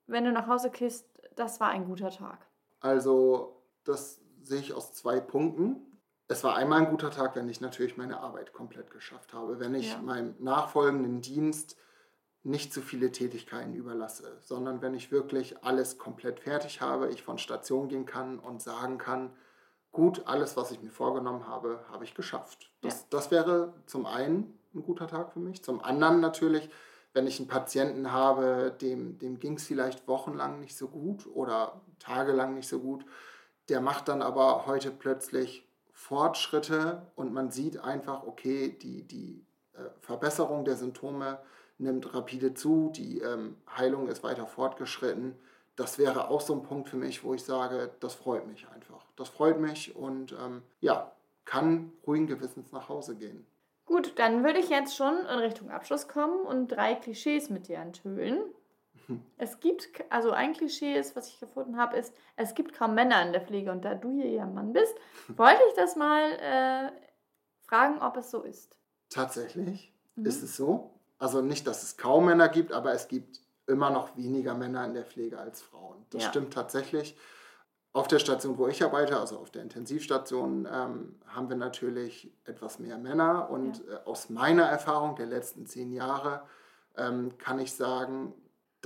wenn 0.06 0.24
du 0.24 0.32
nach 0.32 0.46
Hause 0.46 0.70
gehst, 0.70 1.08
das 1.34 1.60
war 1.60 1.70
ein 1.70 1.86
guter 1.86 2.10
Tag? 2.10 2.46
Also, 2.80 3.62
das 3.84 4.20
sehe 4.42 4.60
ich 4.60 4.72
aus 4.74 4.92
zwei 4.92 5.20
Punkten. 5.20 5.85
Es 6.28 6.42
war 6.42 6.56
einmal 6.56 6.80
ein 6.80 6.90
guter 6.90 7.10
Tag, 7.10 7.36
wenn 7.36 7.48
ich 7.48 7.60
natürlich 7.60 7.96
meine 7.96 8.20
Arbeit 8.20 8.52
komplett 8.52 8.90
geschafft 8.90 9.32
habe, 9.32 9.60
wenn 9.60 9.74
ich 9.74 9.92
Ja. 9.92 9.98
meinem 9.98 10.34
nachfolgenden 10.38 11.20
Dienst 11.20 11.76
nicht 12.42 12.72
zu 12.72 12.80
viele 12.80 13.10
Tätigkeiten 13.12 13.74
überlasse, 13.74 14.38
sondern 14.40 14.80
wenn 14.80 14.94
ich 14.94 15.10
wirklich 15.10 15.64
alles 15.64 15.98
komplett 15.98 16.40
fertig 16.40 16.80
habe, 16.80 17.08
ich 17.10 17.22
von 17.22 17.38
Station 17.38 17.88
gehen 17.88 18.06
kann 18.06 18.38
und 18.38 18.62
sagen 18.62 18.98
kann, 18.98 19.32
gut, 19.92 20.26
alles, 20.26 20.56
was 20.56 20.70
ich 20.70 20.82
mir 20.82 20.90
vorgenommen 20.90 21.48
habe, 21.48 21.80
habe 21.90 22.04
ich 22.04 22.14
geschafft. 22.14 22.70
Das, 22.82 23.08
das 23.08 23.30
wäre 23.30 23.72
zum 23.86 24.06
einen 24.06 24.58
ein 24.74 24.82
guter 24.82 25.08
Tag 25.08 25.32
für 25.32 25.38
mich, 25.40 25.64
zum 25.64 25.82
anderen 25.82 26.20
natürlich, 26.20 26.68
wenn 27.14 27.26
ich 27.26 27.38
einen 27.40 27.48
Patienten 27.48 28.12
habe, 28.12 28.76
dem, 28.80 29.18
dem 29.18 29.40
ging 29.40 29.54
es 29.54 29.66
vielleicht 29.66 30.06
wochenlang 30.06 30.60
nicht 30.60 30.76
so 30.76 30.88
gut 30.88 31.26
oder 31.26 31.80
tagelang 31.98 32.54
nicht 32.54 32.68
so 32.68 32.78
gut, 32.78 33.04
der 33.70 33.80
macht 33.80 34.08
dann 34.08 34.22
aber 34.22 34.66
heute 34.66 34.90
plötzlich 34.90 35.65
Fortschritte 35.96 37.10
und 37.16 37.32
man 37.32 37.50
sieht 37.50 37.82
einfach, 37.82 38.26
okay, 38.26 38.68
die, 38.68 39.02
die 39.02 39.42
äh, 39.72 39.78
Verbesserung 40.02 40.66
der 40.66 40.76
Symptome 40.76 41.38
nimmt 41.78 42.14
rapide 42.14 42.52
zu, 42.52 42.92
die 42.94 43.20
ähm, 43.20 43.56
Heilung 43.74 44.06
ist 44.08 44.22
weiter 44.22 44.46
fortgeschritten. 44.46 45.34
Das 45.74 45.98
wäre 45.98 46.28
auch 46.28 46.42
so 46.42 46.52
ein 46.52 46.62
Punkt 46.62 46.90
für 46.90 46.98
mich, 46.98 47.24
wo 47.24 47.32
ich 47.32 47.42
sage, 47.42 47.90
das 48.00 48.14
freut 48.14 48.46
mich 48.46 48.68
einfach. 48.68 49.06
Das 49.16 49.30
freut 49.30 49.58
mich 49.58 49.96
und 49.96 50.32
ähm, 50.32 50.62
ja, 50.80 51.12
kann 51.46 51.92
ruhigen 52.06 52.26
Gewissens 52.26 52.72
nach 52.72 52.90
Hause 52.90 53.16
gehen. 53.16 53.46
Gut, 53.86 54.18
dann 54.18 54.44
würde 54.44 54.58
ich 54.58 54.68
jetzt 54.68 54.96
schon 54.96 55.16
in 55.18 55.38
Richtung 55.38 55.70
Abschluss 55.70 56.08
kommen 56.08 56.44
und 56.44 56.68
drei 56.68 56.94
Klischees 56.94 57.48
mit 57.48 57.68
dir 57.68 57.78
enthüllen. 57.78 58.38
Es 59.38 59.60
gibt, 59.60 59.88
also 60.10 60.30
ein 60.32 60.52
Klischee 60.52 60.94
ist, 60.98 61.14
was 61.16 61.28
ich 61.28 61.38
gefunden 61.40 61.76
habe, 61.76 61.96
ist, 61.96 62.12
es 62.36 62.54
gibt 62.54 62.72
kaum 62.74 62.94
Männer 62.94 63.22
in 63.24 63.32
der 63.32 63.40
Pflege 63.42 63.70
und 63.70 63.84
da 63.84 63.94
du 63.94 64.10
hier 64.10 64.30
ja 64.30 64.46
Mann 64.46 64.72
bist, 64.72 64.94
wollte 65.36 65.60
ich 65.68 65.74
das 65.74 65.96
mal 65.96 66.22
äh, 66.32 66.90
fragen, 67.66 68.00
ob 68.00 68.16
es 68.16 68.30
so 68.30 68.42
ist. 68.42 68.76
Tatsächlich 69.10 69.92
Mhm. 70.16 70.24
ist 70.26 70.42
es 70.42 70.56
so. 70.56 70.92
Also 71.18 71.42
nicht, 71.42 71.66
dass 71.66 71.82
es 71.82 71.96
kaum 71.98 72.24
Männer 72.24 72.48
gibt, 72.48 72.72
aber 72.72 72.92
es 72.92 73.06
gibt 73.08 73.40
immer 73.66 73.90
noch 73.90 74.16
weniger 74.16 74.54
Männer 74.54 74.84
in 74.86 74.94
der 74.94 75.04
Pflege 75.04 75.38
als 75.38 75.60
Frauen. 75.60 76.06
Das 76.10 76.22
Ja. 76.24 76.28
stimmt 76.30 76.54
tatsächlich. 76.54 77.16
Auf 77.92 78.08
der 78.08 78.18
Station, 78.18 78.56
wo 78.58 78.66
ich 78.68 78.82
arbeite, 78.84 79.18
also 79.18 79.38
auf 79.38 79.50
der 79.50 79.62
Intensivstation, 79.62 80.66
ähm, 80.70 81.18
haben 81.26 81.48
wir 81.48 81.56
natürlich 81.56 82.32
etwas 82.44 82.78
mehr 82.78 82.98
Männer. 82.98 83.48
Und 83.50 83.86
äh, 83.88 83.96
aus 84.04 84.28
meiner 84.30 84.64
Erfahrung 84.64 85.16
der 85.16 85.26
letzten 85.26 85.66
zehn 85.66 85.92
Jahre 85.92 86.42
ähm, 86.96 87.36
kann 87.38 87.58
ich 87.58 87.72
sagen, 87.74 88.34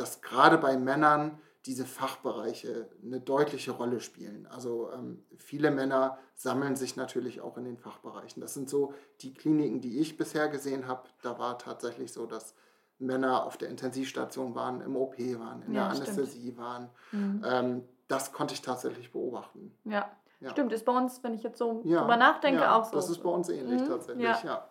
dass 0.00 0.22
gerade 0.22 0.58
bei 0.58 0.76
Männern 0.76 1.38
diese 1.66 1.84
Fachbereiche 1.84 2.88
eine 3.04 3.20
deutliche 3.20 3.72
Rolle 3.72 4.00
spielen. 4.00 4.46
Also 4.46 4.90
ähm, 4.92 5.22
viele 5.36 5.70
Männer 5.70 6.18
sammeln 6.34 6.74
sich 6.74 6.96
natürlich 6.96 7.42
auch 7.42 7.58
in 7.58 7.64
den 7.64 7.76
Fachbereichen. 7.76 8.40
Das 8.40 8.54
sind 8.54 8.70
so 8.70 8.94
die 9.20 9.34
Kliniken, 9.34 9.82
die 9.82 10.00
ich 10.00 10.16
bisher 10.16 10.48
gesehen 10.48 10.86
habe. 10.88 11.02
Da 11.22 11.38
war 11.38 11.58
tatsächlich 11.58 12.12
so, 12.12 12.24
dass 12.24 12.54
Männer 12.98 13.44
auf 13.44 13.58
der 13.58 13.68
Intensivstation 13.68 14.54
waren, 14.54 14.80
im 14.80 14.96
OP 14.96 15.18
waren, 15.18 15.62
in 15.62 15.74
Ja, 15.74 15.88
der 15.88 15.96
stimmt. 15.96 16.08
Anästhesie 16.08 16.56
waren. 16.56 16.88
Mhm. 17.12 17.42
Ähm, 17.44 17.84
das 18.08 18.32
konnte 18.32 18.54
ich 18.54 18.62
tatsächlich 18.62 19.12
beobachten. 19.12 19.74
Ja. 19.84 20.10
Ja. 20.40 20.50
stimmt, 20.52 20.72
ist 20.72 20.86
bei 20.86 20.96
uns, 20.96 21.22
wenn 21.22 21.34
ich 21.34 21.42
jetzt 21.42 21.58
so 21.58 21.82
Ja, 21.84 22.00
drüber 22.00 22.16
nachdenke, 22.16 22.72
auch 22.72 22.84
so. 22.84 22.96
Das 22.96 23.10
ist 23.10 23.22
bei 23.22 23.28
uns 23.28 23.50
ähnlich 23.50 23.82
Mhm, 23.82 23.86
tatsächlich, 23.86 24.42
ja. 24.42 24.69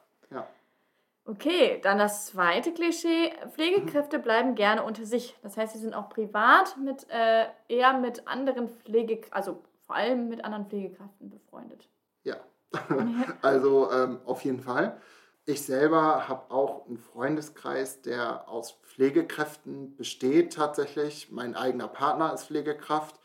Ja. 1.29 1.33
ja. 1.33 1.35
Okay, 1.35 1.79
dann 1.83 1.99
das 1.99 2.25
zweite 2.25 2.73
Klischee. 2.73 3.31
Pflegekräfte 3.51 4.17
bleiben 4.17 4.55
gerne 4.55 4.83
unter 4.83 5.05
sich. 5.05 5.37
Das 5.43 5.57
heißt, 5.57 5.73
sie 5.73 5.79
sind 5.79 5.93
auch 5.93 6.09
privat 6.09 6.75
mit 6.77 7.05
äh, 7.09 7.45
eher 7.67 7.93
mit 7.93 8.27
anderen 8.27 8.69
Pflege, 8.69 9.21
also 9.29 9.61
vor 9.85 9.95
allem 9.95 10.27
mit 10.27 10.43
anderen 10.43 10.65
Pflegekräften 10.67 11.29
befreundet. 11.29 11.87
Ja, 12.23 12.37
also 13.41 13.91
ähm, 13.91 14.19
auf 14.25 14.43
jeden 14.43 14.59
Fall. 14.59 14.99
Ich 15.45 15.63
selber 15.63 16.27
habe 16.27 16.51
auch 16.51 16.87
einen 16.87 16.97
Freundeskreis, 16.97 18.01
der 18.01 18.49
aus 18.49 18.79
Pflegekräften 18.83 19.95
besteht 19.97 20.53
tatsächlich. 20.53 21.31
Mein 21.31 21.55
eigener 21.55 21.87
Partner 21.87 22.33
ist 22.33 22.45
Pflegekraft. 22.45 23.19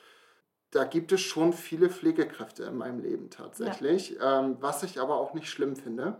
Da 0.71 0.85
gibt 0.85 1.12
es 1.12 1.21
schon 1.21 1.53
viele 1.53 1.88
Pflegekräfte 1.88 2.64
in 2.64 2.77
meinem 2.77 3.01
Leben 3.01 3.31
tatsächlich, 3.31 4.19
ähm, 4.23 4.57
was 4.61 4.83
ich 4.83 5.01
aber 5.01 5.17
auch 5.17 5.35
nicht 5.35 5.49
schlimm 5.49 5.77
finde. 5.77 6.19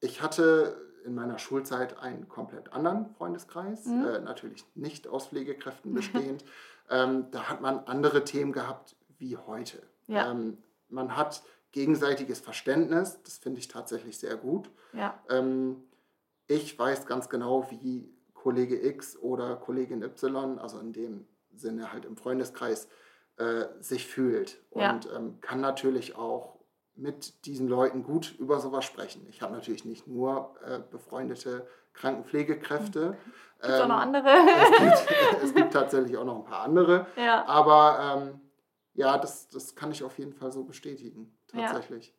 Ich 0.00 0.20
hatte 0.20 0.85
in 1.06 1.14
meiner 1.14 1.38
Schulzeit 1.38 1.98
einen 1.98 2.28
komplett 2.28 2.72
anderen 2.72 3.06
Freundeskreis, 3.14 3.86
Mhm. 3.86 4.04
äh, 4.06 4.18
natürlich 4.20 4.64
nicht 4.74 5.08
aus 5.08 5.28
Pflegekräften 5.28 5.94
bestehend. 5.94 6.44
ähm, 6.90 7.26
da 7.30 7.48
hat 7.48 7.60
man 7.60 7.80
andere 7.86 8.24
Themen 8.24 8.52
gehabt 8.52 8.96
wie 9.18 9.36
heute. 9.36 9.82
Ja. 10.08 10.30
Ähm, 10.30 10.58
man 10.88 11.16
hat 11.16 11.42
gegenseitiges 11.72 12.40
Verständnis, 12.40 13.20
das 13.24 13.38
finde 13.38 13.58
ich 13.60 13.68
tatsächlich 13.68 14.18
sehr 14.18 14.36
gut. 14.36 14.70
Ja, 14.92 15.18
Ähm, 15.30 15.82
ich 16.48 16.78
weiß 16.78 17.06
ganz 17.06 17.28
genau, 17.28 17.68
wie 17.70 18.12
Kollege 18.34 18.80
X 18.86 19.16
oder 19.16 19.56
Kollegin 19.56 20.02
Y, 20.02 20.58
also 20.60 20.78
in 20.78 20.92
dem 20.92 21.26
Sinne 21.56 21.92
halt 21.92 22.04
im 22.04 22.16
Freundeskreis, 22.16 22.86
äh, 23.36 23.64
sich 23.80 24.06
fühlt. 24.06 24.58
Ja. 24.74 24.92
Und 24.92 25.08
ähm, 25.14 25.40
kann 25.40 25.60
natürlich 25.60 26.14
auch 26.16 26.55
mit 26.96 27.44
diesen 27.46 27.68
Leuten 27.68 28.02
gut 28.02 28.34
über 28.38 28.58
sowas 28.60 28.84
sprechen. 28.84 29.26
Ich 29.28 29.42
habe 29.42 29.52
natürlich 29.54 29.84
nicht 29.84 30.06
nur 30.06 30.54
äh, 30.64 30.78
befreundete 30.90 31.66
Krankenpflegekräfte. 31.92 33.16
gibt 33.60 33.72
es 33.72 33.80
auch 33.80 33.88
noch 33.88 33.96
Ähm, 34.02 34.14
andere? 34.14 34.28
es, 34.28 34.78
gibt, 34.78 35.42
es 35.42 35.54
gibt 35.54 35.72
tatsächlich 35.72 36.16
auch 36.16 36.24
noch 36.24 36.36
ein 36.36 36.44
paar 36.44 36.62
andere. 36.62 37.06
ja. 37.16 37.44
Aber 37.46 37.98
ähm, 38.30 38.40
ja, 38.94 39.18
das, 39.18 39.48
das 39.48 39.74
kann 39.74 39.90
ich 39.90 40.02
auf 40.02 40.18
jeden 40.18 40.32
Fall 40.32 40.50
so 40.52 40.64
bestätigen. 40.64 41.36
Ja. 41.52 41.66
Tatsächlich. 41.66 42.14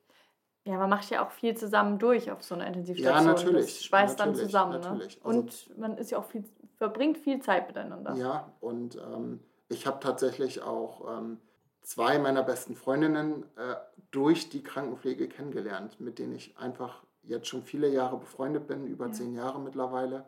ja, 0.63 0.77
man 0.77 0.89
macht 0.89 1.09
ja 1.09 1.25
auch 1.25 1.31
viel 1.31 1.55
zusammen 1.57 1.97
durch 1.99 2.29
auf 2.31 2.43
so 2.43 2.53
einer 2.55 2.67
Intensivstation. 2.67 3.15
Ja, 3.15 3.21
natürlich, 3.33 3.65
Das 3.77 3.83
schweißt 3.85 4.19
dann 4.19 4.29
natürlich, 4.29 4.47
zusammen. 4.47 4.79
natürlich. 4.81 5.15
Ne? 5.17 5.25
Also- 5.25 5.39
Und 5.39 5.77
man 5.79 5.97
ist 5.97 6.11
ja 6.11 6.19
auch 6.19 6.25
viel, 6.25 6.43
verbringt 6.77 7.17
viel 7.17 7.41
Zeit 7.41 7.67
miteinander. 7.67 8.13
Ja, 8.15 8.51
und 8.61 8.95
ähm, 8.95 9.39
ich 9.69 9.87
habe 9.87 9.99
tatsächlich 9.99 10.61
auch 10.61 11.17
ähm, 11.17 11.39
zwei 11.87 12.19
meiner 12.19 12.43
besten 12.43 12.75
Freundinnen 12.75 13.43
äh, 13.55 13.75
durch 14.11 14.49
die 14.49 14.61
Krankenpflege 14.61 15.29
kennengelernt, 15.29 16.01
mit 16.01 16.19
denen 16.19 16.35
ich 16.35 16.57
einfach 16.57 17.01
jetzt 17.23 17.47
schon 17.47 17.63
viele 17.63 17.87
Jahre 17.87 18.17
befreundet 18.17 18.67
bin, 18.67 18.85
über 18.87 19.05
Ja. 19.07 19.11
zehn 19.13 19.33
Jahre 19.33 19.59
mittlerweile. 19.61 20.25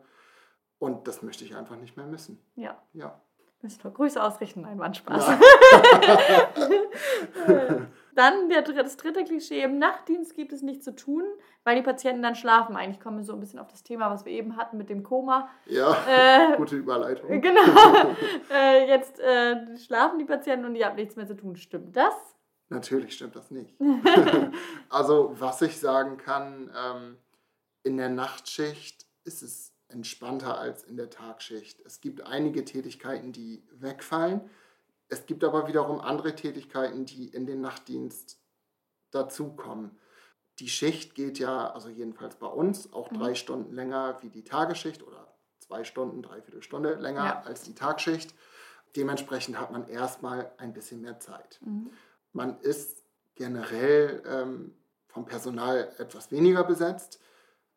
Und 0.78 1.06
das 1.06 1.20
möchte 1.22 1.44
ich 1.44 1.54
einfach 1.54 1.76
nicht 1.76 1.98
mehr 1.98 2.06
missen. 2.06 2.42
Ja. 2.56 2.80
Ja. 2.94 3.20
Müssen 3.60 3.84
wir 3.84 3.90
Grüße 3.90 4.22
ausrichten? 4.22 4.62
Nein, 4.62 4.80
ein 4.80 4.94
Spaß. 4.94 5.26
Ja. 5.28 5.38
Dann 8.14 8.48
der, 8.48 8.62
das 8.62 8.96
dritte 8.96 9.24
Klischee, 9.24 9.62
im 9.62 9.78
Nachtdienst 9.78 10.34
gibt 10.34 10.52
es 10.52 10.62
nichts 10.62 10.84
zu 10.84 10.94
tun, 10.94 11.24
weil 11.64 11.76
die 11.76 11.82
Patienten 11.82 12.22
dann 12.22 12.34
schlafen. 12.34 12.76
Eigentlich 12.76 13.00
kommen 13.00 13.18
wir 13.18 13.24
so 13.24 13.32
ein 13.32 13.40
bisschen 13.40 13.58
auf 13.58 13.68
das 13.68 13.82
Thema, 13.82 14.10
was 14.10 14.24
wir 14.24 14.32
eben 14.32 14.56
hatten 14.56 14.76
mit 14.76 14.88
dem 14.90 15.02
Koma. 15.02 15.48
Ja, 15.66 15.96
Äh, 16.08 16.54
gute 16.56 16.76
Überleitung. 16.76 17.40
Genau. 17.40 17.60
äh, 18.52 18.88
jetzt 18.88 19.20
äh, 19.20 19.76
schlafen 19.76 20.18
die 20.18 20.24
Patienten 20.24 20.64
und 20.66 20.74
die 20.74 20.84
haben 20.84 20.96
nichts 20.96 21.16
mehr 21.16 21.26
zu 21.26 21.36
tun. 21.36 21.56
Stimmt 21.56 21.96
das? 21.96 22.14
Natürlich 22.68 23.14
stimmt 23.14 23.34
das 23.34 23.50
nicht. 23.50 23.74
also, 24.88 25.34
was 25.38 25.60
ich 25.62 25.78
sagen 25.78 26.16
kann, 26.18 26.70
ähm, 26.76 27.16
in 27.82 27.96
der 27.96 28.08
Nachtschicht 28.08 29.06
ist 29.24 29.42
es 29.42 29.74
entspannter 29.88 30.58
als 30.58 30.84
in 30.84 30.96
der 30.96 31.10
Tagschicht. 31.10 31.80
Es 31.84 32.00
gibt 32.00 32.26
einige 32.26 32.64
Tätigkeiten, 32.64 33.32
die 33.32 33.64
wegfallen. 33.72 34.42
Es 35.10 35.26
gibt 35.26 35.44
aber 35.44 35.66
wiederum 35.68 36.00
andere 36.00 36.34
Tätigkeiten, 36.34 37.04
die 37.04 37.28
in 37.28 37.44
den 37.46 37.60
Nachtdienst 37.60 38.40
dazukommen. 39.10 39.98
Die 40.58 40.68
Schicht 40.68 41.14
geht 41.14 41.38
ja, 41.38 41.70
also 41.72 41.88
jedenfalls 41.88 42.36
bei 42.36 42.46
uns, 42.46 42.92
auch 42.92 43.08
drei 43.08 43.30
Mhm. 43.30 43.34
Stunden 43.34 43.72
länger 43.74 44.22
wie 44.22 44.28
die 44.30 44.44
Tagesschicht 44.44 45.02
oder 45.02 45.34
zwei 45.58 45.84
Stunden, 45.84 46.22
dreiviertel 46.22 46.62
Stunde 46.62 46.94
länger 46.94 47.24
Ja. 47.24 47.42
als 47.42 47.62
die 47.62 47.74
Tagschicht. 47.74 48.34
Dementsprechend 48.96 49.58
hat 49.58 49.70
man 49.72 49.88
erstmal 49.88 50.52
ein 50.58 50.72
bisschen 50.72 51.00
mehr 51.00 51.18
Zeit. 51.20 51.60
Mhm. 51.62 51.90
Man 52.32 52.60
ist 52.60 53.04
generell 53.34 54.22
ähm, 54.26 54.76
vom 55.08 55.24
Personal 55.26 55.92
etwas 55.98 56.30
weniger 56.30 56.62
besetzt, 56.64 57.20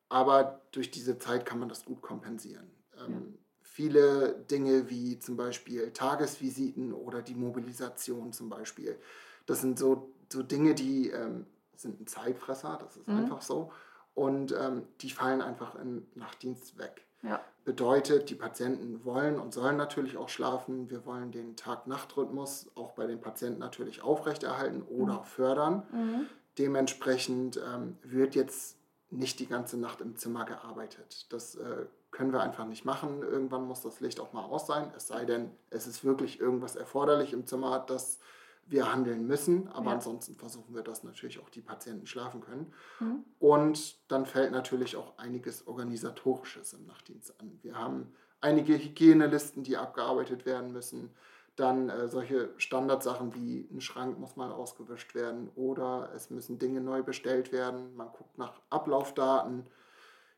aber 0.09 0.61
durch 0.71 0.91
diese 0.91 1.17
Zeit 1.17 1.45
kann 1.45 1.59
man 1.59 1.69
das 1.69 1.85
gut 1.85 2.01
kompensieren. 2.01 2.69
Ähm, 2.97 3.39
Viele 3.73 4.35
Dinge 4.51 4.91
wie 4.91 5.17
zum 5.17 5.35
Beispiel 5.35 5.89
Tagesvisiten 5.93 6.93
oder 6.93 7.23
die 7.23 7.33
Mobilisation 7.33 8.31
zum 8.31 8.47
Beispiel, 8.47 8.99
das 9.47 9.61
sind 9.61 9.79
so, 9.79 10.11
so 10.31 10.43
Dinge, 10.43 10.75
die 10.75 11.09
ähm, 11.09 11.47
sind 11.75 11.99
ein 11.99 12.05
Zeitfresser, 12.05 12.77
das 12.79 12.97
ist 12.97 13.07
Mhm. 13.07 13.17
einfach 13.17 13.41
so, 13.41 13.71
und 14.13 14.51
ähm, 14.51 14.83
die 15.01 15.09
fallen 15.09 15.41
einfach 15.41 15.73
im 15.73 16.05
Nachtdienst 16.13 16.77
weg. 16.77 17.03
Ja. 17.23 17.43
Bedeutet, 17.65 18.29
die 18.29 18.35
Patienten 18.35 19.05
wollen 19.05 19.39
und 19.39 19.55
sollen 19.55 19.75
natürlich 19.77 20.17
auch 20.17 20.29
schlafen. 20.29 20.91
Wir 20.91 21.03
wollen 21.07 21.31
den 21.31 21.55
Tag-Nacht-Rhythmus 21.55 22.69
auch 22.75 22.91
bei 22.91 23.07
den 23.07 23.21
Patienten 23.21 23.57
natürlich 23.57 24.03
aufrechterhalten 24.03 24.83
oder 24.83 25.23
fördern. 25.23 25.81
Mhm. 25.91 26.27
Dementsprechend 26.59 27.57
ähm, 27.57 27.97
wird 28.03 28.35
jetzt 28.35 28.77
nicht 29.09 29.39
die 29.39 29.47
ganze 29.47 29.77
Nacht 29.79 29.99
im 30.01 30.15
Zimmer 30.15 30.45
gearbeitet. 30.45 31.25
Das 31.33 31.55
äh, 31.55 31.87
können 32.13 32.31
wir 32.31 32.41
einfach 32.41 32.65
nicht 32.65 32.85
machen. 32.85 33.21
Irgendwann 33.23 33.65
muss 33.67 33.81
das 33.81 33.99
Licht 33.99 34.19
auch 34.21 34.31
mal 34.31 34.45
aus 34.45 34.67
sein. 34.67 34.91
Es 34.95 35.07
sei 35.07 35.25
denn, 35.25 35.51
es 35.71 35.87
ist 35.87 36.05
wirklich 36.05 36.39
irgendwas 36.39 36.75
erforderlich 36.77 37.33
im 37.33 37.45
Zimmer, 37.45 37.79
dass 37.79 38.19
wir 38.67 38.93
handeln 38.93 39.27
müssen. 39.27 39.67
Aber 39.69 39.87
Ja. 39.87 39.93
ansonsten 39.95 40.35
versuchen 40.35 40.73
wir, 40.73 40.83
dass 40.83 41.03
natürlich 41.03 41.39
auch 41.39 41.49
die 41.49 41.61
Patienten 41.61 42.05
schlafen 42.07 42.39
können. 42.39 42.71
Mhm. 42.99 43.25
Und 43.39 43.97
dann 44.11 44.25
fällt 44.25 44.51
natürlich 44.51 44.95
auch 44.95 45.17
einiges 45.17 45.67
Organisatorisches 45.67 46.71
im 46.73 46.85
Nachtdienst 46.85 47.39
an. 47.41 47.59
Wir 47.61 47.77
haben 47.77 48.13
einige 48.39 48.77
Hygienelisten, 48.77 49.63
die 49.63 49.75
abgearbeitet 49.75 50.45
werden 50.45 50.71
müssen. 50.71 51.09
Dann 51.55 51.89
äh, 51.89 52.07
solche 52.07 52.49
Standardsachen 52.57 53.33
wie 53.35 53.67
ein 53.71 53.81
Schrank 53.81 54.19
muss 54.19 54.35
mal 54.35 54.51
ausgewischt 54.51 55.13
werden 55.15 55.49
oder 55.55 56.11
es 56.15 56.29
müssen 56.29 56.57
Dinge 56.59 56.79
neu 56.79 57.03
bestellt 57.03 57.51
werden. 57.51 57.95
Man 57.95 58.07
guckt 58.13 58.37
nach 58.37 58.53
Ablaufdaten. 58.69 59.65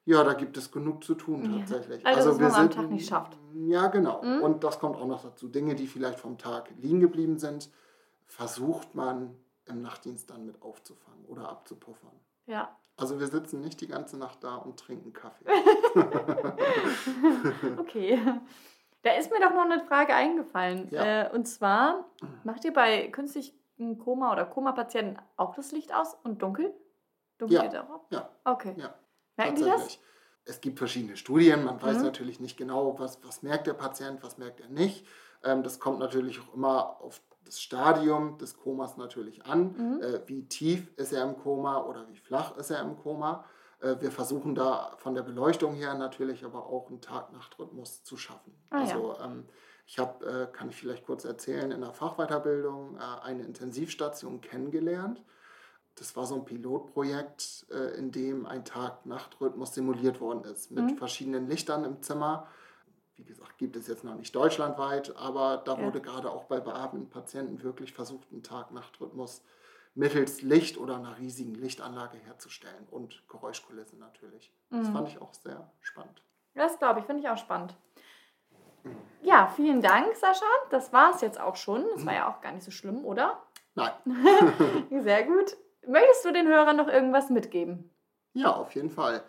Ja, 0.06 0.24
da 0.24 0.34
gibt 0.34 0.56
es 0.58 0.72
genug 0.72 1.04
zu 1.04 1.16
tun 1.16 1.44
Ja. 1.52 1.60
tatsächlich. 1.66 2.06
Also, 2.06 2.30
was 2.40 2.40
man 2.40 2.62
am 2.62 2.70
Tag 2.72 2.90
nicht 2.92 3.08
schafft. 3.10 3.38
Ja, 3.54 3.88
genau. 3.88 4.22
Mhm. 4.24 4.42
Und 4.42 4.64
das 4.64 4.80
kommt 4.80 4.98
auch 4.98 5.08
noch 5.08 5.24
dazu. 5.24 5.48
Dinge, 5.48 5.74
die 5.76 5.88
vielleicht 5.88 6.20
vom 6.20 6.38
Tag 6.38 6.70
liegen 6.78 7.00
geblieben 7.00 7.38
sind, 7.40 7.70
versucht 8.28 8.94
man 8.96 9.36
im 9.66 9.82
Nachtdienst 9.82 10.30
dann 10.30 10.46
mit 10.46 10.62
aufzufangen 10.62 11.26
oder 11.26 11.50
abzupuffern. 11.50 12.12
Ja. 12.46 12.76
Also 12.98 13.20
wir 13.20 13.28
sitzen 13.28 13.62
nicht 13.62 13.82
die 13.82 13.88
ganze 13.88 14.18
Nacht 14.18 14.44
da 14.44 14.56
und 14.58 14.80
trinken 14.80 15.12
Kaffee. 15.12 15.46
Okay. 17.78 18.20
Da 19.02 19.12
ist 19.14 19.32
mir 19.32 19.40
doch 19.40 19.52
noch 19.54 19.66
eine 19.66 19.82
Frage 19.86 20.14
eingefallen. 20.16 20.88
Ja. 20.92 21.26
Äh, 21.26 21.30
und 21.36 21.46
zwar, 21.48 22.06
macht 22.44 22.66
ihr 22.66 22.74
bei 22.74 23.08
künstlichen 23.10 24.00
Koma- 24.00 24.32
oder 24.32 24.46
Koma-Patienten 24.46 25.20
auch 25.38 25.54
das 25.56 25.72
Licht 25.72 25.94
aus 25.94 26.16
und 26.24 26.42
dunkel? 26.42 26.74
Dunkel 27.38 27.56
Ja. 27.58 27.62
geht 27.64 27.76
auch? 27.78 28.02
Ja. 28.10 28.30
Okay. 28.46 28.74
Ja, 28.78 28.94
Merken 29.38 29.56
die 29.56 29.64
das? 29.64 30.00
Es 30.46 30.62
gibt 30.62 30.78
verschiedene 30.78 31.18
Studien, 31.18 31.64
man 31.64 31.82
weiß 31.82 31.98
Mhm. 31.98 32.04
natürlich 32.04 32.40
nicht 32.40 32.56
genau, 32.58 33.00
was, 33.00 33.20
was 33.24 33.42
merkt 33.42 33.66
der 33.68 33.74
Patient, 33.74 34.22
was 34.24 34.38
merkt 34.38 34.60
er 34.62 34.70
nicht. 34.70 35.06
Ähm, 35.44 35.64
das 35.64 35.80
kommt 35.80 36.00
natürlich 36.00 36.40
auch 36.40 36.54
immer 36.54 37.02
auf 37.02 37.22
das 37.44 37.60
Stadium 37.62 38.38
des 38.38 38.58
Komas 38.58 38.98
natürlich 38.98 39.46
an. 39.46 39.76
Mhm. 39.78 40.02
Äh, 40.02 40.22
wie 40.28 40.48
tief 40.48 40.92
ist 40.98 41.14
er 41.14 41.24
im 41.24 41.38
Koma 41.38 41.82
oder 41.84 42.08
wie 42.10 42.18
flach 42.18 42.56
ist 42.58 42.70
er 42.72 42.82
im 42.82 42.98
Koma. 42.98 43.46
Äh, 43.82 43.96
wir 44.00 44.12
versuchen 44.12 44.56
da 44.56 44.94
von 44.98 45.16
der 45.16 45.24
Beleuchtung 45.24 45.74
her 45.74 45.94
natürlich 45.96 46.44
aber 46.46 46.66
auch 46.68 46.90
einen 46.90 47.02
Tag-Nacht-Rhythmus 47.02 48.04
zu 48.04 48.18
schaffen. 48.18 48.54
Ah, 48.70 48.78
ja. 48.78 48.82
also 48.82 49.16
ähm, 49.24 49.46
ich 49.88 50.00
habe, 50.00 50.26
äh, 50.52 50.56
kann 50.56 50.70
ich 50.70 50.76
vielleicht 50.76 51.06
kurz 51.06 51.26
erzählen, 51.26 51.72
in 51.72 51.82
der 51.82 51.94
Fachweiterbildung 51.94 52.98
äh, 52.98 53.24
eine 53.24 53.44
Intensivstation 53.44 54.42
kennengelernt. 54.42 55.24
Das 55.96 56.16
war 56.18 56.26
so 56.26 56.36
ein 56.36 56.46
Pilotprojekt, 56.46 57.66
äh, 57.72 57.98
in 57.98 58.12
dem 58.12 58.46
ein 58.46 58.66
Tag-Nacht-Rhythmus 58.66 59.74
simuliert 59.74 60.20
worden 60.20 60.44
ist, 60.44 60.72
mit 60.72 60.92
Mhm. 60.92 60.98
verschiedenen 60.98 61.48
Lichtern 61.48 61.86
im 61.86 62.02
Zimmer. 62.02 62.48
Wie 63.16 63.24
gesagt, 63.24 63.58
gibt 63.58 63.78
es 63.78 63.88
jetzt 63.88 64.04
noch 64.04 64.16
nicht 64.16 64.36
deutschlandweit, 64.36 65.16
aber 65.16 65.58
da 65.64 65.76
Ja. 65.78 65.82
wurde 65.82 66.02
gerade 66.02 66.30
auch 66.30 66.44
bei 66.46 66.60
beatmeten 66.60 67.10
Patienten 67.10 67.64
wirklich 67.64 67.94
versucht, 67.94 68.28
einen 68.32 68.44
Tag-Nacht-Rhythmus 68.44 69.42
mittels 69.98 70.42
Licht 70.42 70.78
oder 70.78 70.98
einer 70.98 71.18
riesigen 71.18 71.56
Lichtanlage 71.56 72.18
herzustellen 72.18 72.86
und 72.92 73.24
Geräuschkulisse 73.30 73.96
natürlich. 73.96 74.52
Das 74.70 74.90
Mhm. 74.90 74.94
fand 74.94 75.08
ich 75.08 75.22
auch 75.22 75.34
sehr 75.34 75.72
spannend. 75.80 76.22
Das 76.56 76.78
glaube 76.78 77.00
ich, 77.00 77.06
finde 77.06 77.22
ich 77.24 77.30
auch 77.30 77.38
spannend. 77.38 77.74
Ja, 79.22 79.48
vielen 79.56 79.82
Dank, 79.82 80.14
Sascha. 80.16 80.46
Das 80.70 80.92
war 80.92 81.16
es 81.16 81.22
jetzt 81.22 81.40
auch 81.40 81.56
schon. 81.56 81.86
Das 81.94 82.06
war 82.06 82.14
ja 82.14 82.30
auch 82.30 82.42
gar 82.42 82.52
nicht 82.52 82.64
so 82.66 82.72
schlimm, 82.72 83.06
oder? 83.06 83.42
Nein, 83.76 83.94
Sehr 85.02 85.24
gut. 85.24 85.56
Möchtest 85.88 86.26
du 86.26 86.32
den 86.34 86.48
Hörern 86.48 86.78
noch 86.78 86.88
irgendwas 86.88 87.30
mitgeben? 87.30 87.90
Ja, 88.34 88.54
auf 88.56 88.74
jeden 88.76 88.90
Fall. 88.90 89.24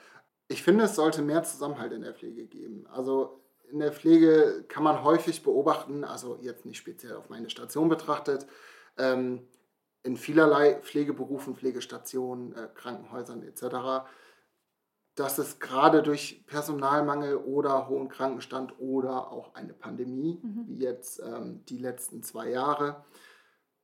Ich 0.48 0.62
finde, 0.62 0.84
es 0.84 0.94
sollte 0.94 1.22
mehr 1.22 1.42
Zusammenhalt 1.42 1.92
in 1.92 2.02
der 2.02 2.14
Pflege 2.14 2.46
geben. 2.46 2.86
Also 2.92 3.42
in 3.70 3.80
der 3.80 3.92
Pflege 3.92 4.64
kann 4.68 4.84
man 4.84 5.02
häufig 5.02 5.42
beobachten, 5.42 6.04
also 6.04 6.38
jetzt 6.40 6.64
nicht 6.64 6.78
speziell 6.78 7.16
auf 7.16 7.28
meine 7.28 7.50
Station 7.50 7.88
betrachtet, 7.88 8.46
ähm, 8.96 9.46
in 10.04 10.16
vielerlei 10.16 10.76
Pflegeberufen, 10.82 11.56
Pflegestationen, 11.56 12.54
äh, 12.54 12.68
Krankenhäusern 12.74 13.42
etc., 13.42 14.06
dass 15.16 15.38
es 15.38 15.58
gerade 15.58 16.02
durch 16.02 16.44
Personalmangel 16.46 17.36
oder 17.36 17.88
hohen 17.88 18.08
Krankenstand 18.08 18.78
oder 18.78 19.32
auch 19.32 19.54
eine 19.54 19.72
Pandemie, 19.72 20.38
Mhm. 20.42 20.64
wie 20.68 20.78
jetzt 20.78 21.20
ähm, 21.20 21.64
die 21.68 21.78
letzten 21.78 22.22
zwei 22.22 22.50
Jahre, 22.50 23.04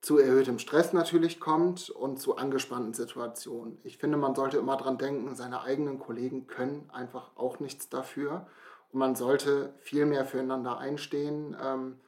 zu 0.03 0.19
erhöhtem 0.19 0.59
Stress 0.59 0.93
natürlich 0.93 1.39
kommt 1.39 1.89
und 1.89 2.19
zu 2.19 2.37
angespannten 2.37 2.93
Situationen. 2.93 3.79
Ich 3.85 3.99
finde, 3.99 4.19
man 4.19 4.35
sollte 4.35 4.59
immer 4.59 4.77
dran 4.77 4.99
denken, 4.99 5.35
seine 5.37 5.63
eigenen 5.63 6.01
Kollegen 6.01 6.49
können 6.49 6.91
einfach 6.93 7.31
auch 7.37 7.61
nichts 7.61 7.89
dafür. 7.89 8.49
Und 8.91 8.99
man 8.99 9.15
sollte 9.15 9.75
viel 9.79 10.05
mehr 10.05 10.25
füreinander 10.25 10.79
einstehen 10.79 11.57
ähm, 11.63 12.01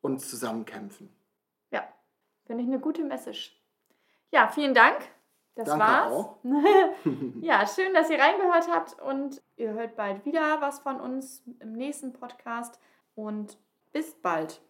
und 0.00 0.20
zusammenkämpfen. 0.20 1.10
Ja, 1.72 1.82
finde 2.46 2.62
ich 2.62 2.68
eine 2.68 2.78
gute 2.78 3.02
Message. 3.02 3.60
Ja, 4.30 4.46
vielen 4.46 4.72
Dank. 4.72 5.00
Das 5.56 5.68
Danke 5.68 5.84
war's. 5.84 6.12
auch. 6.12 6.38
ja, 7.42 7.66
schön, 7.66 7.92
dass 7.92 8.08
ihr 8.08 8.20
reingehört 8.20 8.68
habt 8.70 9.02
und 9.02 9.42
ihr 9.56 9.72
hört 9.72 9.96
bald 9.96 10.24
wieder 10.24 10.60
was 10.60 10.78
von 10.78 11.00
uns 11.00 11.42
im 11.58 11.72
nächsten 11.72 12.12
Podcast 12.12 12.78
und 13.16 13.58
bis 13.92 14.14
bald. 14.14 14.62